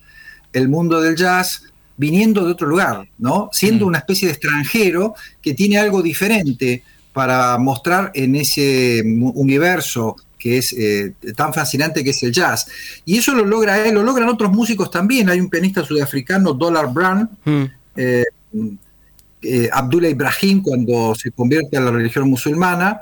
el 0.54 0.70
mundo 0.70 1.02
del 1.02 1.16
jazz 1.16 1.64
viniendo 1.98 2.46
de 2.46 2.52
otro 2.52 2.68
lugar, 2.68 3.10
¿no? 3.18 3.50
Siendo 3.52 3.86
mm. 3.86 3.88
una 3.88 3.98
especie 3.98 4.28
de 4.28 4.36
extranjero 4.36 5.16
que 5.42 5.56
tiene 5.56 5.80
algo 5.80 6.04
diferente 6.04 6.84
para 7.14 7.58
mostrar 7.58 8.12
en 8.14 8.36
ese 8.36 9.02
universo 9.04 10.18
que 10.38 10.58
es 10.58 10.74
eh, 10.74 11.14
tan 11.36 11.54
fascinante 11.54 12.04
que 12.04 12.12
es 12.12 12.24
el 12.24 12.32
jazz. 12.32 12.68
Y 13.06 13.18
eso 13.18 13.34
lo 13.34 13.46
logra 13.46 13.86
él, 13.86 13.96
lo 13.96 14.04
logran 14.04 14.30
otros 14.30 14.52
músicos 14.52 14.92
también. 14.92 15.30
Hay 15.30 15.40
un 15.40 15.50
pianista 15.50 15.84
sudafricano, 15.84 16.54
Dollar 16.54 16.92
Brand, 16.94 17.30
mm. 17.44 17.64
eh, 17.96 19.70
Abdullah 19.72 20.10
Ibrahim, 20.10 20.62
cuando 20.62 21.16
se 21.16 21.32
convierte 21.32 21.78
a 21.78 21.82
la 21.82 21.92
religión 21.92 22.30
musulmana, 22.30 23.02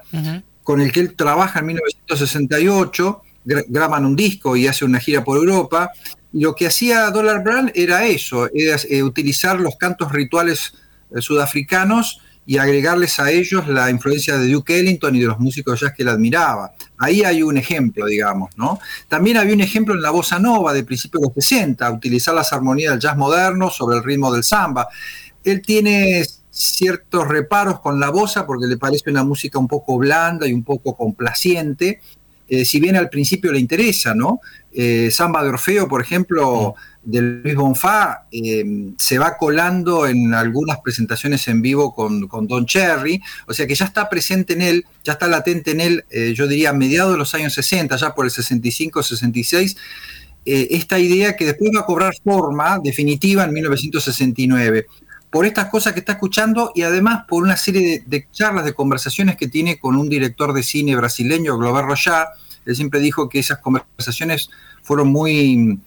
con 0.64 0.82
el 0.82 0.92
que 0.92 1.00
él 1.02 1.16
trabaja 1.16 1.60
en 1.60 1.68
1968, 1.68 3.22
graban 3.68 4.06
un 4.06 4.16
disco 4.16 4.56
y 4.56 4.68
hace 4.68 4.86
una 4.86 5.00
gira 5.00 5.24
por 5.24 5.38
Europa. 5.38 5.92
Y 6.34 6.42
lo 6.42 6.56
que 6.56 6.68
hacía 6.68 7.10
Dollar 7.12 7.44
Brand 7.44 7.72
era 7.74 8.06
eso, 8.06 8.50
era 8.54 8.78
utilizar 9.04 9.60
los 9.60 9.78
cantos 9.78 10.12
rituales 10.12 10.74
sudafricanos 11.20 12.22
y 12.46 12.58
agregarles 12.58 13.20
a 13.20 13.32
ellos 13.32 13.68
la 13.68 13.90
influencia 13.90 14.38
de 14.38 14.48
Duke 14.48 14.80
Ellington 14.80 15.16
y 15.16 15.20
de 15.20 15.26
los 15.26 15.40
músicos 15.40 15.80
jazz 15.80 15.94
que 15.94 16.04
él 16.04 16.10
admiraba. 16.10 16.74
Ahí 16.98 17.24
hay 17.24 17.42
un 17.42 17.58
ejemplo, 17.58 18.06
digamos, 18.06 18.52
¿no? 18.56 18.80
También 19.08 19.38
había 19.38 19.56
un 19.56 19.62
ejemplo 19.62 19.96
en 19.96 20.02
la 20.02 20.12
bossa 20.12 20.38
nova 20.38 20.74
de 20.74 20.84
principios 20.84 21.22
de 21.22 21.28
los 21.28 21.34
60, 21.34 21.90
utilizar 21.92 22.36
las 22.36 22.54
armonías 22.54 22.92
del 22.92 23.00
jazz 23.00 23.18
moderno 23.18 23.70
sobre 23.70 23.98
el 23.98 24.04
ritmo 24.04 24.32
del 24.32 24.44
samba. 24.44 24.88
Él 25.44 25.62
tiene 25.62 26.24
ciertos 26.52 27.28
reparos 27.28 27.80
con 27.80 28.00
la 28.00 28.10
bossa 28.12 28.46
porque 28.46 28.68
le 28.68 28.78
parece 28.78 29.10
una 29.10 29.24
música 29.24 29.60
un 29.60 29.68
poco 29.68 29.98
blanda 29.98 30.48
y 30.48 30.54
un 30.54 30.64
poco 30.64 30.96
complaciente, 30.96 32.00
eh, 32.48 32.64
si 32.64 32.80
bien 32.80 32.96
al 32.96 33.10
principio 33.10 33.52
le 33.52 33.60
interesa, 33.60 34.14
¿no? 34.14 34.40
Eh, 34.72 35.10
samba 35.12 35.44
de 35.44 35.50
Orfeo, 35.50 35.88
por 35.88 36.02
ejemplo, 36.02 36.76
de 37.06 37.22
Luis 37.22 37.56
Bonfá 37.56 38.28
eh, 38.32 38.94
se 38.98 39.18
va 39.18 39.38
colando 39.38 40.08
en 40.08 40.34
algunas 40.34 40.80
presentaciones 40.80 41.48
en 41.48 41.62
vivo 41.62 41.94
con, 41.94 42.28
Don 42.48 42.66
Cherry, 42.66 43.22
o 43.48 43.54
sea 43.54 43.68
que 43.68 43.76
ya 43.76 43.86
está 43.86 44.10
presente 44.10 44.54
en 44.54 44.62
él, 44.62 44.86
ya 45.04 45.14
está 45.14 45.28
latente 45.28 45.72
en 45.72 45.82
él, 45.82 46.06
eh, 46.10 46.34
yo 46.36 46.48
diría 46.48 46.72
a 46.72 46.74
mediados 46.74 47.12
de 47.12 47.18
los 47.18 47.34
años 47.36 47.54
60, 47.54 47.96
ya 47.96 48.14
por 48.16 48.26
el 48.26 48.32
65, 48.32 49.04
66, 49.04 49.78
eh, 50.48 50.68
esta 50.72 51.00
idea 51.00 51.36
que 51.36 51.46
después 51.46 51.72
va 51.76 51.82
a 51.82 51.86
cobrar 51.86 52.14
forma 52.24 52.80
definitiva 52.84 53.44
en 53.44 53.54
1969 53.54 54.88
por 55.30 55.46
estas 55.46 55.70
cosas 55.70 55.94
que 55.94 56.00
está 56.00 56.14
escuchando 56.14 56.72
y 56.74 56.84
además 56.84 57.26
por 57.28 57.44
una 57.44 57.58
serie 57.58 58.04
de, 58.06 58.28
charlas, 58.32 58.64
de 58.64 58.74
conversaciones 58.74 59.36
que 59.36 59.48
tiene 59.48 59.78
con 59.78 59.98
un 59.98 60.08
director 60.08 60.54
de 60.54 60.64
cine 60.64 60.96
brasileño, 60.96 61.58
Glover 61.58 61.84
Rochá. 61.84 62.30
Él 62.66 62.76
siempre 62.76 63.02
dijo 63.02 63.28
que 63.28 63.40
esas 63.40 63.58
conversaciones 63.58 64.50
fueron 64.82 65.10
muy 65.10 65.78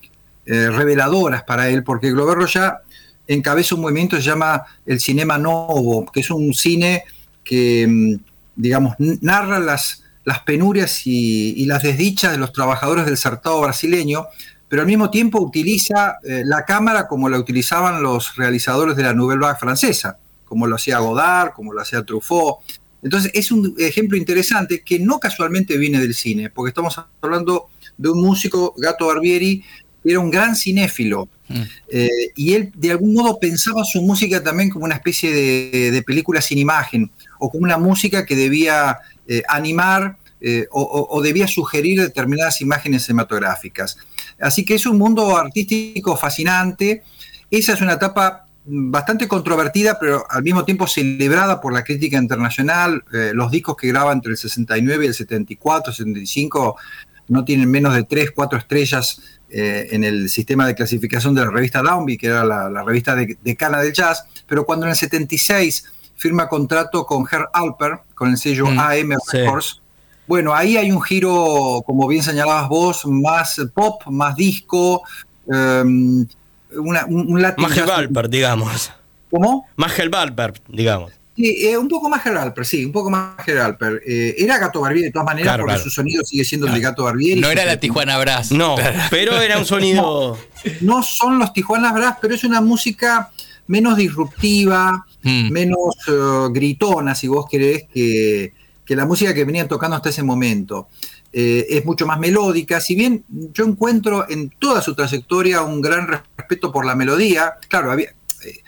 eh, 0.51 0.71
reveladoras 0.71 1.43
para 1.43 1.69
él, 1.69 1.85
porque 1.85 2.11
Glover 2.11 2.49
ya 2.49 2.81
encabeza 3.27 3.75
un 3.75 3.83
movimiento 3.83 4.17
que 4.17 4.23
se 4.23 4.31
llama 4.31 4.65
el 4.87 4.99
Cinema 4.99 5.37
Novo, 5.37 6.11
que 6.11 6.21
es 6.21 6.31
un 6.31 6.55
cine 6.55 7.05
que, 7.45 7.87
mm, 7.87 8.15
digamos, 8.57 8.95
narra 8.99 9.59
las, 9.59 10.05
las 10.25 10.39
penurias 10.41 11.03
y, 11.05 11.67
las 11.67 11.83
desdichas 11.83 12.33
de 12.33 12.39
los 12.39 12.55
trabajadores 12.55 13.05
del 13.05 13.19
certado 13.19 13.61
brasileño, 13.61 14.29
pero 14.69 14.81
al 14.81 14.89
mismo 14.89 15.11
tiempo 15.11 15.39
utiliza 15.39 16.17
eh, 16.25 16.45
la 16.47 16.65
cámara 16.65 17.07
como 17.09 17.29
la 17.29 17.39
utilizaban 17.39 18.03
los 18.03 18.35
realizadores 18.37 18.97
de 18.97 19.03
la 19.03 19.13
Nouvelle 19.13 19.41
Vague 19.41 19.59
francesa, 19.59 20.17
como 20.47 20.67
lo 20.67 20.77
hacía 20.77 20.99
Godard, 20.99 21.53
como 21.53 21.75
lo 21.75 21.83
hacía 21.83 22.05
Truffaut. 22.05 22.61
Entonces 23.03 23.31
es 23.35 23.53
un 23.53 23.75
ejemplo 23.77 24.17
interesante 24.17 24.83
que 24.83 24.99
no 24.99 25.21
casualmente 25.21 25.77
viene 25.77 26.01
del 26.01 26.15
cine, 26.15 26.49
porque 26.49 26.71
estamos 26.71 26.99
hablando 27.21 27.69
de 27.99 28.09
un 28.09 28.23
músico, 28.23 28.75
Gato 28.79 29.09
Barbieri, 29.09 29.63
era 30.11 30.21
un 30.21 30.31
gran 30.31 30.57
cinéfilo. 30.57 31.29
Mm. 31.49 31.63
Eh, 31.91 32.09
y 32.37 32.55
él 32.55 32.73
de 32.75 32.91
algún 32.91 33.15
modo 33.15 33.39
pensaba 33.39 33.85
su 33.85 34.03
música 34.03 34.43
también 34.43 34.71
como 34.71 34.85
una 34.85 34.95
especie 34.95 35.33
de, 35.33 36.03
película 36.03 36.41
sin 36.41 36.59
imagen, 36.59 37.11
o 37.39 37.51
como 37.51 37.65
una 37.65 37.79
música 37.79 38.27
que 38.27 38.37
debía 38.37 38.99
eh, 39.27 39.43
animar 39.49 40.17
eh, 40.41 40.67
o, 40.71 41.21
debía 41.21 41.49
sugerir 41.49 42.01
determinadas 42.01 42.61
imágenes 42.61 43.05
cinematográficas. 43.05 43.97
Así 44.41 44.65
que 44.65 44.75
es 44.75 44.87
un 44.87 44.97
mundo 44.97 45.37
artístico 45.37 46.17
fascinante. 46.17 47.03
Esa 47.51 47.73
es 47.73 47.81
una 47.81 47.95
etapa 47.95 48.47
bastante 48.65 49.27
controvertida, 49.27 49.99
pero 49.99 50.25
al 50.31 50.43
mismo 50.43 50.65
tiempo 50.65 50.87
celebrada 50.87 51.61
por 51.61 51.73
la 51.73 51.83
crítica 51.83 52.19
internacional. 52.19 53.03
los 53.33 53.51
discos 53.51 53.77
que 53.77 53.89
graba 53.89 54.13
entre 54.13 54.33
el 54.33 54.37
69 54.37 55.07
y 55.07 55.09
el 55.09 55.15
74, 55.15 55.93
75 55.93 56.77
no 57.29 57.45
tienen 57.45 57.71
menos 57.71 57.95
de 57.95 58.05
3, 58.05 58.33
4 58.33 58.59
estrellas 58.59 59.21
eh, 59.51 59.89
en 59.93 60.05
el 60.05 60.29
sistema 60.29 60.67
de 60.67 60.75
clasificación 60.75 61.35
de 61.35 61.43
la 61.43 61.51
revista 61.51 61.83
Downbeat, 61.83 62.21
que 62.21 62.27
era 62.27 62.45
la, 62.45 62.83
revista 62.83 63.15
de, 63.15 63.39
de, 63.43 63.57
cana 63.57 63.81
del 63.81 63.93
jazz, 63.93 64.25
pero 64.47 64.65
cuando 64.65 64.87
en 64.87 64.91
el 64.91 64.97
76 64.97 65.85
firma 66.17 66.49
contrato 66.49 67.07
con 67.07 67.27
Herr 67.31 67.49
Alper, 67.53 68.01
con 68.15 68.31
el 68.31 68.37
sello 68.37 68.67
mm, 68.67 68.79
AM 68.79 69.11
Records, 69.33 69.81
bueno, 70.27 70.55
ahí 70.55 70.77
hay 70.77 70.93
un 70.93 71.01
giro, 71.01 71.83
como 71.87 72.07
bien 72.07 72.23
señalabas 72.23 72.69
vos, 72.69 73.07
más 73.07 73.59
pop, 73.73 74.03
más 74.09 74.37
disco, 74.37 75.03
um, 75.47 76.27
una, 76.77 77.07
un, 77.07 77.41
Más 77.57 77.79
Alper, 77.79 78.29
digamos. 78.29 78.93
¿Cómo? 79.31 79.67
Más 79.77 79.99
Alper, 79.99 80.53
digamos. 80.69 81.13
Sí, 81.39 81.57
eh, 81.69 81.79
un 81.79 81.87
poco 81.87 82.09
más 82.09 82.21
Geralper, 82.25 82.67
sí, 82.67 82.85
un 82.85 82.91
poco 82.91 83.11
más 83.11 83.37
Geralper. 83.45 84.03
Eh, 84.05 84.35
era 84.39 84.59
Gato 84.59 84.81
Barbieri 84.81 85.07
de 85.07 85.13
todas 85.13 85.27
maneras, 85.27 85.57
porque 85.57 85.79
su 85.79 85.89
sonido 85.89 86.25
sigue 86.25 86.45
siendo 86.45 86.67
el 86.67 86.75
de 86.75 86.81
Gato 86.81 87.05
Barbieri. 87.05 87.41
No 87.41 87.49
era 87.49 87.65
la 87.65 87.79
Tijuana 87.79 88.19
Brass. 88.19 88.51
No, 88.51 88.75
pero 89.09 89.41
era 89.41 89.57
un 89.57 89.65
sonido. 89.65 90.37
No, 90.81 91.03
son 91.05 91.39
los 91.39 91.53
Tijuana 91.53 91.93
Brass, 91.93 92.17
pero 92.21 92.35
es 92.35 92.43
una 92.43 92.61
música 92.61 93.31
menos 93.69 93.97
disruptiva, 93.97 95.07
hmm. 95.23 95.53
menos 95.53 95.95
eh, 96.09 96.49
gritona, 96.51 97.15
si 97.15 97.29
vos 97.29 97.47
querés, 97.49 97.85
que, 97.85 98.53
la 98.89 99.07
música 99.07 99.33
que 99.33 99.45
venían 99.45 99.69
tocando 99.69 99.95
hasta 99.95 100.09
ese 100.09 100.25
momento. 100.25 100.89
es 101.31 101.85
mucho 101.85 102.05
más 102.05 102.19
melódica, 102.19 102.81
si 102.81 102.97
bien 102.97 103.25
yo 103.29 103.65
encuentro 103.65 104.29
en 104.29 104.51
toda 104.59 104.83
su 104.83 104.97
trayectoria 104.97 105.63
un 105.63 105.81
gran 105.81 106.09
respeto 106.09 106.73
por 106.73 106.85
la 106.85 106.97
melodía, 106.97 107.59
claro, 107.69 107.93
había, 107.93 108.09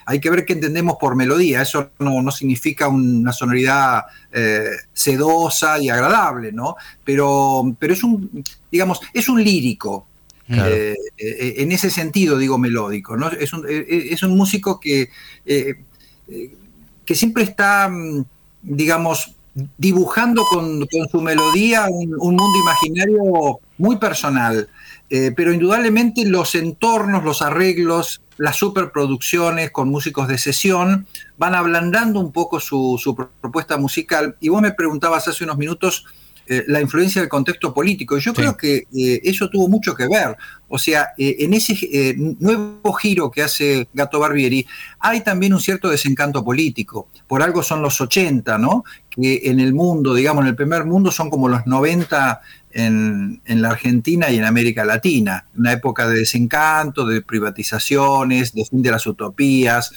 hay 0.06 0.20
que 0.20 0.30
ver 0.30 0.44
qué 0.44 0.54
entendemos 0.54 0.96
por 1.00 1.16
melodía. 1.16 1.62
Eso 1.62 1.90
no, 1.98 2.30
significa 2.30 2.88
una 2.88 3.32
sonoridad 3.32 4.04
eh, 4.32 4.70
sedosa 4.92 5.78
y 5.78 5.88
agradable, 5.88 6.52
¿no? 6.52 6.76
Pero, 7.04 7.74
pero 7.78 7.92
es 7.92 8.02
un, 8.02 8.44
digamos, 8.70 9.00
es 9.12 9.28
un 9.28 9.42
lírico. 9.42 10.06
Eh, 10.52 10.96
eh, 11.16 11.54
en 11.58 11.70
ese 11.70 11.90
sentido 11.90 12.36
digo 12.36 12.58
melódico, 12.58 13.16
¿no? 13.16 13.28
Es 13.30 13.52
un, 13.52 13.64
es 13.68 14.20
un 14.24 14.36
músico 14.36 14.80
que, 14.80 15.08
que 15.44 17.14
siempre 17.14 17.44
está, 17.44 17.88
mm, 17.88 18.24
digamos, 18.62 19.36
dibujando 19.78 20.44
con, 20.44 20.86
su 21.10 21.20
melodía 21.20 21.86
un, 21.88 22.14
un, 22.18 22.36
mundo 22.36 22.58
imaginario 22.62 23.60
muy 23.78 23.96
personal. 23.96 24.68
Pero 25.10 25.52
indudablemente 25.52 26.24
los 26.24 26.54
entornos, 26.54 27.24
los 27.24 27.42
arreglos, 27.42 28.22
las 28.40 28.56
superproducciones 28.56 29.70
con 29.70 29.90
músicos 29.90 30.28
de 30.28 30.38
sesión 30.38 31.06
van 31.36 31.54
ablandando 31.54 32.20
un 32.20 32.32
poco 32.32 32.58
su, 32.58 33.14
propuesta 33.40 33.76
musical. 33.76 34.36
Y 34.40 34.48
vos 34.48 34.62
me 34.62 34.72
preguntabas 34.72 35.28
hace 35.28 35.44
unos 35.44 35.58
minutos 35.58 36.06
eh, 36.52 36.64
la 36.66 36.80
influencia 36.80 37.20
del 37.20 37.28
contexto 37.28 37.72
político. 37.72 38.18
Y 38.18 38.20
yo 38.20 38.34
creo 38.34 38.56
que 38.56 38.88
eh, 38.92 39.20
eso 39.22 39.48
tuvo 39.48 39.68
mucho 39.68 39.94
que 39.94 40.08
ver. 40.08 40.36
O 40.66 40.78
sea, 40.78 41.10
eh, 41.16 41.36
en 41.38 41.54
ese 41.54 42.16
nuevo 42.16 42.92
giro 42.92 43.30
que 43.30 43.44
hace 43.44 43.86
Gato 43.94 44.18
Barbieri, 44.18 44.66
hay 44.98 45.20
también 45.20 45.54
un 45.54 45.60
cierto 45.60 45.88
desencanto 45.88 46.44
político. 46.44 47.06
Por 47.28 47.44
algo 47.44 47.62
son 47.62 47.82
los 47.82 48.00
80, 48.00 48.58
¿no? 48.58 48.82
Que 49.08 49.42
en 49.44 49.60
el 49.60 49.72
mundo, 49.74 50.12
digamos, 50.12 50.42
en 50.42 50.48
el 50.48 50.56
primer 50.56 50.84
mundo 50.84 51.12
son 51.12 51.30
como 51.30 51.48
los 51.48 51.68
90 51.68 52.40
en, 52.72 53.40
la 53.46 53.68
Argentina 53.70 54.28
y 54.28 54.38
en 54.38 54.44
América 54.44 54.84
Latina, 54.84 55.46
una 55.56 55.70
época 55.70 56.08
de 56.08 56.18
desencanto, 56.18 57.06
de 57.06 57.22
privatizaciones, 57.22 58.52
de 58.54 58.64
fin 58.64 58.82
de 58.82 58.90
las 58.90 59.06
utopías. 59.06 59.92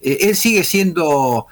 Él 0.00 0.34
sigue 0.34 0.64
siendo 0.64 1.46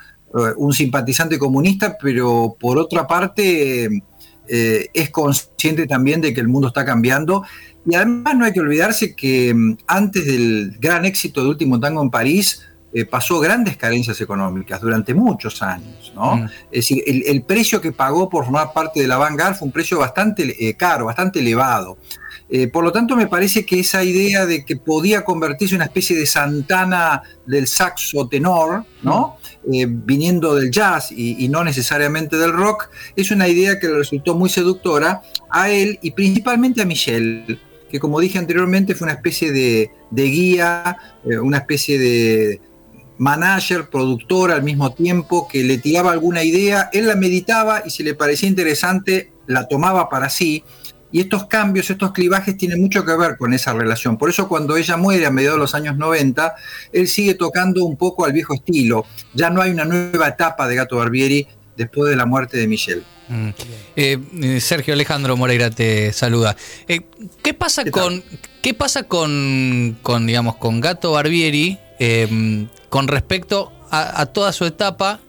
un 0.57 0.73
simpatizante 0.73 1.39
comunista, 1.39 1.97
pero 2.01 2.57
por 2.59 2.79
otra 2.79 3.07
parte 3.07 4.03
eh, 4.49 4.89
es 4.93 5.11
consciente 5.11 5.87
también 5.87 6.21
de 6.21 6.35
que 6.35 6.41
el 6.41 6.49
mundo 6.49 6.69
está 6.69 6.85
cambiando. 6.85 7.45
Y 7.89 7.95
además 7.95 8.37
no 8.37 8.45
hay 8.45 8.53
que 8.53 8.61
olvidarse 8.61 9.15
que 9.15 9.55
mm, 9.55 9.79
antes 9.87 10.27
del 10.27 10.77
gran 10.79 11.05
éxito 11.05 11.43
de 11.43 11.49
Último 11.49 11.81
Tango 11.81 12.03
en 12.03 12.11
París, 12.11 12.63
eh, 12.93 13.05
pasó 13.05 13.39
grandes 13.39 13.77
carencias 13.77 14.21
económicas 14.21 14.81
durante 14.81 15.15
muchos 15.15 15.63
años. 15.63 16.13
¿no? 16.15 16.37
Mm. 16.37 16.45
Es 16.73 16.89
decir, 16.89 17.05
el, 17.07 17.43
precio 17.43 17.81
que 17.81 17.93
pagó 17.93 18.29
por 18.29 18.45
formar 18.45 18.73
parte 18.73 19.01
de 19.01 19.07
la 19.07 19.17
Vanguard 19.17 19.55
fue 19.55 19.67
un 19.67 19.73
precio 19.73 19.99
bastante 19.99 20.57
eh, 20.59 20.75
caro, 20.75 21.05
bastante 21.05 21.39
elevado. 21.39 21.99
Eh, 22.49 22.67
por 22.67 22.83
lo 22.83 22.91
tanto, 22.91 23.15
me 23.15 23.29
parece 23.29 23.65
que 23.65 23.79
esa 23.79 24.03
idea 24.03 24.45
de 24.45 24.65
que 24.65 24.77
podía 24.77 25.25
convertirse 25.25 25.77
en 25.77 25.83
una 25.83 25.85
especie 25.85 26.17
de 26.17 26.27
Santana 26.27 27.23
del 27.47 27.69
saxo 27.69 28.27
tenor, 28.27 28.85
¿no? 29.03 29.37
Mm. 29.67 30.07
viniendo 30.07 30.55
del 30.55 30.71
jazz 30.71 31.13
y, 31.13 31.49
no 31.49 31.63
necesariamente 31.65 32.37
del 32.37 32.53
rock, 32.53 32.89
es 33.17 33.31
una 33.31 33.47
idea 33.49 33.79
que 33.79 33.89
le 33.89 33.99
resultó 33.99 34.35
muy 34.35 34.49
seductora 34.49 35.23
a 35.51 35.71
él 35.71 35.99
y 36.03 36.13
principalmente 36.13 36.81
a 36.83 36.87
Michel, 36.87 37.61
que 37.91 38.01
como 38.01 38.21
dije 38.21 38.39
anteriormente 38.39 38.95
fue 38.95 39.07
una 39.07 39.15
especie 39.15 39.53
de 39.53 39.91
guía, 40.11 40.97
una 41.25 41.59
especie 41.59 41.99
de, 41.99 42.61
manager, 43.21 43.91
productor 43.91 44.51
al 44.51 44.63
mismo 44.63 44.95
tiempo, 44.95 45.47
que 45.47 45.63
le 45.63 45.77
tiraba 45.77 46.11
alguna 46.11 46.43
idea, 46.43 46.89
él 46.93 47.07
la 47.07 47.17
meditaba 47.17 47.83
y 47.85 47.91
si 47.91 48.03
le 48.03 48.15
parecía 48.15 48.49
interesante, 48.49 49.31
la 49.47 49.69
tomaba 49.69 50.09
para 50.09 50.31
sí. 50.31 50.65
Y 51.13 51.21
estos 51.21 51.47
cambios, 51.47 51.91
estos 51.91 52.13
clivajes 52.13 52.57
tienen 52.57 52.81
mucho 52.81 53.05
que 53.05 53.17
ver 53.17 53.37
con 53.37 53.53
esa 53.53 53.73
relación. 53.73 54.17
Por 54.17 54.31
eso 54.31 54.49
cuando 54.49 54.77
ella 54.77 54.97
muere 54.97 55.27
a 55.27 55.31
mediados 55.31 55.57
de 55.57 55.61
los 55.61 55.75
años 55.75 55.97
90, 55.97 56.55
él 56.93 57.09
sigue 57.09 57.35
tocando 57.35 57.85
un 57.85 57.97
poco 57.97 58.25
al 58.25 58.33
viejo 58.33 58.55
estilo. 58.55 59.05
Ya 59.35 59.51
no 59.51 59.61
hay 59.61 59.73
una 59.73 59.85
nueva 59.85 60.29
etapa 60.29 60.69
de 60.69 60.77
Gato 60.77 60.97
Barbieri 60.97 61.47
después 61.77 62.11
de 62.11 62.17
la 62.17 62.27
muerte 62.27 62.59
de 62.59 62.67
Michelle. 62.69 63.03
Mm. 63.31 63.49
Eh, 63.95 64.19
eh, 64.43 64.61
Sergio 64.61 64.93
Alejandro 64.93 65.37
Moreira 65.37 65.71
te 65.71 66.13
saluda. 66.13 66.57
Eh, 66.89 67.03
¿Qué 67.43 67.55
pasa 67.55 67.89
con 67.89 68.23
qué 68.61 68.75
pasa 68.75 69.05
con, 69.05 69.97
con 70.03 70.27
digamos 70.27 70.57
con 70.57 70.81
Gato 70.81 71.13
Barbieri 71.13 71.79
con 72.89 73.09
respecto 73.09 73.73
a, 73.91 74.27
toda 74.27 74.53
su 74.53 74.65
etapa 74.65 75.21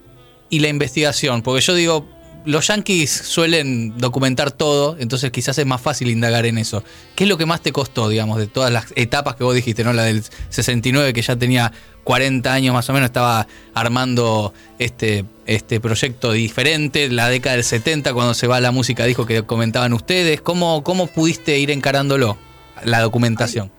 y 0.50 0.59
la 0.59 0.67
investigación? 0.67 1.43
Porque 1.43 1.61
yo 1.61 1.75
digo, 1.75 2.09
los 2.45 2.67
yankees 2.67 3.12
suelen 3.12 3.98
documentar 3.98 4.51
todo, 4.51 4.95
entonces 5.00 5.31
quizás 5.31 5.57
es 5.57 5.65
más 5.65 5.81
fácil 5.81 6.10
indagar 6.10 6.45
en 6.45 6.57
eso. 6.57 6.83
¿Qué 7.15 7.25
es 7.25 7.29
lo 7.29 7.38
que 7.38 7.45
más 7.45 7.62
te 7.62 7.71
costó, 7.71 8.10
digamos, 8.10 8.38
de 8.38 8.48
todas 8.48 8.71
las 8.71 8.86
etapas 8.95 9.36
que 9.36 9.43
vos 9.43 9.55
dijiste, 9.55 9.83
¿no? 9.83 9.93
La 9.93 10.03
del 10.03 10.24
69, 10.50 11.13
que 11.13 11.21
ya 11.21 11.36
tenía 11.36 11.71
40 12.03 12.51
años 12.51 12.74
más 12.74 12.89
o 12.89 12.93
menos, 12.93 13.07
estaba 13.07 13.48
armando 13.74 14.53
este, 14.79 15.25
este 15.45 15.79
proyecto 15.79 16.31
diferente, 16.31 17.10
la 17.10 17.29
década 17.29 17.55
del 17.55 17.65
70, 17.65 18.13
cuando 18.13 18.33
se 18.33 18.48
va 18.48 18.60
la 18.60 18.71
música, 18.71 19.05
dijo 19.05 19.25
que 19.25 19.43
comentaban 19.43 19.93
ustedes. 19.93 20.41
¿Cómo, 20.41 20.83
cómo 20.83 21.07
pudiste 21.07 21.60
ir 21.60 21.71
encarándolo, 21.71 22.38
la 22.83 23.01
documentación? 23.01 23.71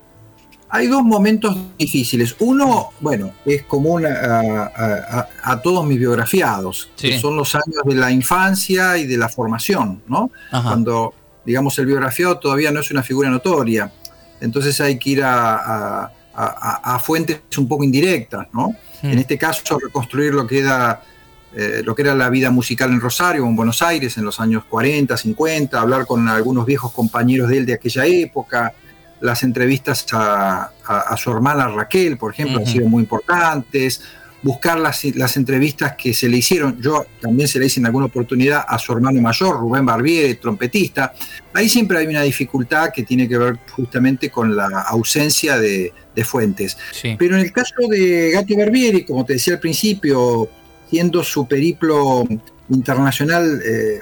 Hay 0.74 0.86
dos 0.86 1.02
momentos 1.02 1.54
difíciles. 1.78 2.34
Uno, 2.38 2.92
bueno, 3.00 3.34
es 3.44 3.62
común 3.64 4.06
a, 4.06 5.60
todos 5.62 5.86
mis 5.86 5.98
biografiados, 5.98 6.88
que 6.96 7.20
son 7.20 7.36
los 7.36 7.54
años 7.54 7.82
de 7.84 7.94
la 7.94 8.10
infancia 8.10 8.96
y 8.96 9.06
de 9.06 9.18
la 9.18 9.28
formación, 9.28 10.02
¿no? 10.08 10.30
Cuando, 10.50 11.12
digamos, 11.44 11.78
el 11.78 11.84
biografiado 11.84 12.38
todavía 12.38 12.70
no 12.70 12.80
es 12.80 12.90
una 12.90 13.02
figura 13.02 13.28
notoria. 13.28 13.92
Entonces 14.40 14.80
hay 14.80 14.98
que 14.98 15.10
ir 15.10 15.22
a, 15.22 16.10
fuentes 17.04 17.42
un 17.58 17.68
poco 17.68 17.84
indirectas, 17.84 18.46
¿no? 18.54 18.68
Hmm. 19.02 19.10
En 19.10 19.18
este 19.18 19.36
caso, 19.36 19.78
reconstruir 19.78 20.32
lo 20.32 20.46
que 20.46 20.60
era 20.60 21.02
eh, 21.54 21.82
lo 21.84 21.94
que 21.94 22.00
era 22.00 22.14
la 22.14 22.30
vida 22.30 22.50
musical 22.50 22.90
en 22.90 23.00
Rosario, 23.00 23.44
en 23.44 23.54
Buenos 23.54 23.82
Aires, 23.82 24.16
en 24.16 24.24
los 24.24 24.40
años 24.40 24.64
40, 24.64 25.14
50, 25.18 25.78
hablar 25.78 26.06
con 26.06 26.26
algunos 26.28 26.64
viejos 26.64 26.92
compañeros 26.92 27.50
de 27.50 27.58
él 27.58 27.66
de 27.66 27.74
aquella 27.74 28.06
época, 28.06 28.72
las 29.22 29.42
entrevistas 29.42 30.04
a, 30.12 30.70
su 31.16 31.30
hermana 31.30 31.68
Raquel, 31.68 32.18
por 32.18 32.32
ejemplo, 32.32 32.58
han 32.58 32.66
sido 32.66 32.88
muy 32.88 33.02
importantes. 33.02 34.02
Buscar 34.42 34.76
las, 34.76 35.04
las, 35.14 35.36
entrevistas 35.36 35.94
que 35.96 36.12
se 36.12 36.28
le 36.28 36.38
hicieron, 36.38 36.82
yo 36.82 37.06
también 37.20 37.46
se 37.46 37.60
le 37.60 37.66
hice 37.66 37.78
en 37.78 37.86
alguna 37.86 38.06
oportunidad 38.06 38.64
a 38.66 38.76
su 38.76 38.92
hermano 38.92 39.20
mayor, 39.20 39.60
Rubén 39.60 39.86
Barbieri, 39.86 40.34
trompetista. 40.34 41.14
Ahí 41.54 41.68
siempre 41.68 41.98
hay 41.98 42.08
una 42.08 42.22
dificultad 42.22 42.90
que 42.92 43.04
tiene 43.04 43.28
que 43.28 43.38
ver 43.38 43.58
justamente 43.70 44.30
con 44.30 44.56
la 44.56 44.66
ausencia 44.88 45.56
de, 45.58 45.92
fuentes. 46.24 46.76
Pero 47.16 47.36
en 47.36 47.42
el 47.42 47.52
caso 47.52 47.74
de 47.88 48.32
Gato 48.32 48.56
Barbieri, 48.56 49.04
como 49.04 49.24
te 49.24 49.34
decía 49.34 49.54
al 49.54 49.60
principio, 49.60 50.48
siendo 50.90 51.22
su 51.22 51.46
periplo 51.46 52.26
internacional 52.68 53.62
eh, 53.64 54.00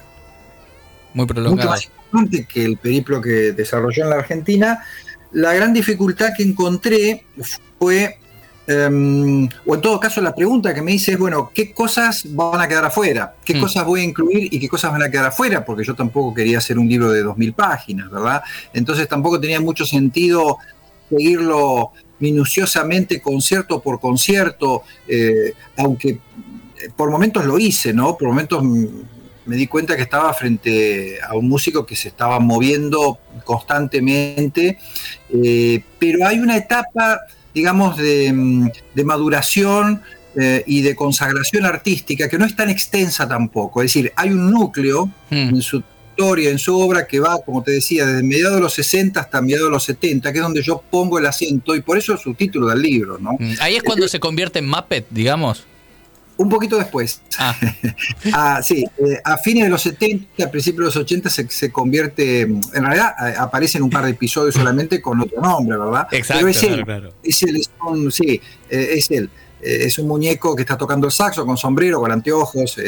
muy 1.15 1.27
prolongado. 1.27 1.57
Mucho 1.57 1.69
más 1.69 1.85
importante 1.85 2.47
que 2.47 2.65
el 2.65 2.77
periplo 2.77 3.21
que 3.21 3.53
desarrolló 3.53 4.05
en 4.05 4.11
la 4.11 4.17
Argentina, 4.17 4.85
la 5.32 5.52
gran 5.54 5.72
dificultad 5.72 6.32
que 6.37 6.42
encontré 6.42 7.25
fue, 7.78 8.18
em, 8.66 9.49
o 9.66 9.75
en 9.75 9.80
todo 9.80 10.00
caso 10.00 10.20
la 10.20 10.34
pregunta 10.34 10.75
que 10.75 10.82
me 10.82 10.92
hice 10.92 11.12
es, 11.12 11.18
bueno, 11.18 11.50
¿qué 11.54 11.72
cosas 11.72 12.25
van 12.34 12.60
a 12.60 12.68
quedar 12.68 12.84
afuera? 12.84 13.34
¿Qué 13.44 13.54
mm. 13.54 13.60
cosas 13.60 13.84
voy 13.84 14.00
a 14.00 14.04
incluir 14.04 14.52
y 14.52 14.60
qué 14.60 14.68
cosas 14.68 14.92
van 14.92 15.02
a 15.02 15.10
quedar 15.10 15.26
afuera? 15.26 15.64
Porque 15.64 15.84
yo 15.84 15.94
tampoco 15.94 16.34
quería 16.34 16.58
hacer 16.58 16.78
un 16.78 16.88
libro 16.88 17.10
de 17.10 17.25
2.000 17.25 17.54
páginas, 17.54 18.10
¿verdad? 18.10 18.42
Entonces 18.72 19.08
tampoco 19.08 19.40
tenía 19.40 19.60
mucho 19.60 19.84
sentido 19.84 20.58
seguirlo 21.08 21.92
minuciosamente 22.21 23.21
concierto 23.21 23.80
por 23.80 23.99
concierto, 23.99 24.82
eh, 25.08 25.54
aunque 25.76 26.21
por 26.97 27.10
momentos 27.10 27.45
lo 27.45 27.58
hice, 27.58 27.93
¿no? 27.93 28.16
Por 28.16 28.28
momentos 28.28 28.62
me 29.50 29.56
di 29.56 29.67
cuenta 29.67 29.97
que 29.97 30.02
estaba 30.02 30.32
frente 30.32 31.19
a 31.21 31.34
un 31.34 31.49
músico 31.49 31.84
que 31.84 31.97
se 31.97 32.06
estaba 32.06 32.39
moviendo 32.39 33.19
constantemente, 33.43 34.78
eh, 35.28 35.82
pero 35.99 36.25
hay 36.25 36.39
una 36.39 36.56
etapa, 36.56 37.19
digamos, 37.52 37.97
de, 37.97 38.32
mm, 38.32 38.71
maduración 39.04 40.02
eh, 40.36 40.63
y 40.69 40.82
de 40.82 40.95
consagración 40.95 41.65
artística 41.65 42.28
que 42.28 42.39
no 42.39 42.47
es 42.47 42.54
tan 42.54 42.71
extensa 42.71 43.26
tampoco. 43.26 43.82
Es 43.82 43.93
decir, 43.93 44.13
hay 44.15 44.28
un 44.30 44.52
núcleo 44.52 45.06
hmm. 45.30 45.49
en 45.49 45.63
su 45.63 45.82
historia, 46.10 46.50
en 46.50 46.60
su 46.60 46.78
obra, 46.78 47.08
que 47.08 47.19
va, 47.19 47.41
como 47.45 47.65
te 47.65 47.73
decía, 47.73 48.06
desde 48.06 48.23
mediados 48.23 48.54
de 48.54 48.60
los 48.60 48.75
60 48.75 49.19
hasta 49.19 49.43
mediados 49.43 49.67
de 49.67 49.73
los 49.73 49.82
70, 49.82 50.30
que 50.30 50.39
es 50.39 50.45
donde 50.45 50.63
yo 50.63 50.80
pongo 50.89 51.19
el 51.19 51.26
acento, 51.26 51.75
y 51.75 51.80
por 51.80 51.99
eso 51.99 52.15
es 52.15 52.21
su 52.21 52.34
título 52.34 52.69
del 52.69 52.82
libro. 52.82 53.19
¿no? 53.19 53.32
Hmm. 53.32 53.54
Ahí 53.58 53.75
es 53.75 53.82
cuando 53.82 54.06
se 54.06 54.21
convierte 54.21 54.60
en 54.60 54.69
Muppet, 54.69 55.06
digamos. 55.10 55.67
Un 56.41 56.49
poquito 56.49 56.79
después. 56.79 57.21
Ah. 57.39 57.55
ah 58.33 58.63
sí, 58.63 58.83
eh, 58.97 59.21
a 59.23 59.37
fines 59.37 59.65
de 59.65 59.69
los 59.69 59.83
70, 59.83 60.43
a 60.47 60.50
principios 60.50 60.79
de 60.79 60.85
los 60.87 60.97
80 60.97 61.29
se, 61.29 61.71
convierte, 61.71 62.41
en 62.41 62.63
realidad 62.73 63.13
aparece 63.37 63.76
en 63.76 63.85
un 63.85 63.91
par 63.91 64.07
de 64.07 64.13
episodios 64.13 64.55
solamente 64.55 65.03
con 65.03 65.21
otro 65.21 65.43
nombre, 65.43 65.76
¿verdad? 65.76 66.09
Exacto, 66.11 66.41
Pero 66.41 66.49
es 66.49 66.63
él, 66.63 67.13
es 67.23 67.43
él, 67.43 67.57
es 67.57 67.71
un, 67.87 68.11
sí, 68.11 68.41
eh, 68.71 68.89
es 68.93 69.11
él. 69.11 69.29
Eh, 69.61 69.81
es 69.85 69.99
un 69.99 70.09
muñeco 70.09 70.57
que 70.57 70.63
está 70.63 70.79
tocando 70.79 71.09
el 71.09 71.13
saxo 71.13 71.45
con 71.45 71.59
sombrero, 71.59 72.00
con 72.00 72.11
anteojos, 72.11 72.79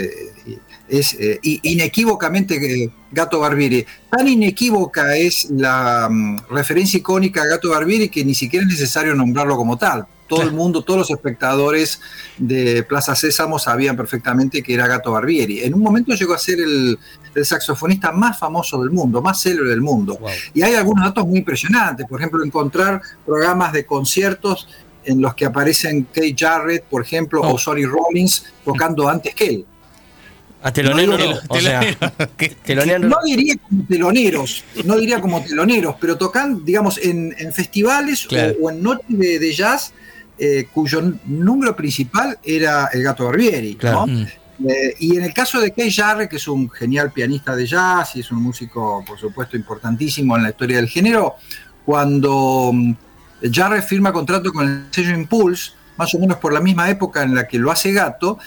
es 0.89 1.17
inequívocamente 1.43 2.91
Gato 3.11 3.39
Barbieri. 3.39 3.85
Tan 4.11 4.29
inequívoca 4.29 5.15
es 5.15 5.51
la 5.51 6.09
mm, 6.11 6.49
referencia 6.49 6.97
icónica 6.97 7.43
a 7.43 7.47
Gato 7.47 7.69
Barbieri 7.69 8.09
que 8.09 8.25
ni 8.25 8.35
siquiera 8.35 8.65
es 8.65 8.73
necesario 8.73 9.15
nombrarlo 9.15 9.57
como 9.57 9.77
tal 9.77 10.07
todo 10.33 10.43
el 10.43 10.53
mundo, 10.53 10.83
todos 10.83 11.01
los 11.01 11.11
espectadores 11.11 12.01
de 12.39 12.83
Plaza 12.85 13.15
Sésamo 13.15 13.59
sabían 13.59 13.99
perfectamente 13.99 14.63
que 14.63 14.73
era 14.73 14.87
Gato 14.87 15.13
Barbieri. 15.13 15.61
En 15.61 15.75
un 15.75 15.83
momento 15.83 16.15
llegó 16.15 16.33
a 16.33 16.39
ser 16.39 16.59
el, 16.61 16.99
saxofonista 17.45 18.13
más 18.13 18.39
famoso 18.39 18.81
del 18.81 18.91
mundo, 18.91 19.21
más 19.21 19.43
célebre 19.43 19.69
del 19.69 19.83
mundo. 19.83 20.19
Y 20.55 20.63
hay 20.63 20.75
algunos 20.75 21.05
datos 21.05 21.27
muy 21.27 21.41
impresionantes, 21.41 22.07
por 22.07 22.19
ejemplo, 22.19 22.43
encontrar 22.43 23.03
programas 23.27 23.75
de 23.75 23.85
conciertos 23.85 24.69
en 25.05 25.21
los 25.21 25.35
que 25.35 25.45
aparecen 25.45 26.05
Kate 26.05 26.35
Jarrett, 26.35 26.85
por 26.85 27.03
ejemplo, 27.03 27.43
o 27.43 27.55
oh. 27.55 27.59
Sonny 27.59 27.85
Rollins 27.85 28.47
tocando 28.65 29.09
antes 29.09 29.35
que 29.35 29.47
él. 29.47 29.67
A 30.63 30.73
telonero, 30.73 31.19
no, 33.01 33.09
no 33.09 33.17
diría 33.25 33.57
como 33.57 33.85
teloneros, 33.87 34.65
no 34.85 34.97
diría 34.97 35.21
como 35.21 35.43
teloneros, 35.43 35.97
pero 36.01 36.17
tocan, 36.17 36.65
digamos, 36.65 36.99
en, 36.99 37.35
festivales 37.53 38.29
o, 38.61 38.71
en 38.71 38.83
noches 38.83 39.07
de, 39.09 39.53
jazz 39.53 39.93
eh, 40.39 40.69
cuyo 40.73 41.03
número 41.27 41.77
principal 41.77 42.39
era 42.43 42.89
el 42.93 43.03
Gato 43.03 43.27
Barbieri. 43.27 43.79
Mm. 44.07 44.23
Eh, 44.69 44.95
y 45.01 45.17
en 45.17 45.25
el 45.25 45.35
caso 45.35 45.61
de 45.61 45.73
Kay 45.73 45.91
Jarre, 45.91 46.29
que 46.29 46.37
es 46.37 46.47
un 46.49 46.71
genial 46.71 47.13
pianista 47.13 47.57
de 47.57 47.67
jazz 47.67 48.17
y 48.17 48.21
es 48.21 48.31
un 48.31 48.43
músico, 48.43 49.05
por 49.07 49.19
supuesto, 49.19 49.57
importantísimo 49.57 50.37
en 50.37 50.45
la 50.45 50.51
historia 50.51 50.77
del 50.77 50.89
género, 50.89 51.35
cuando 51.85 52.71
mm, 52.73 52.93
Jarre 53.53 53.83
firma 53.83 54.13
contrato 54.13 54.53
con 54.53 54.69
el 54.69 54.87
sello 54.91 55.15
Impulse, 55.15 55.73
más 55.97 56.15
o 56.15 56.19
menos 56.19 56.39
por 56.39 56.53
la 56.53 56.61
misma 56.61 56.89
época 56.89 57.23
en 57.23 57.35
la 57.35 57.47
que 57.47 57.59
lo 57.59 57.71
hace 57.71 57.93
Gato, 57.93 58.39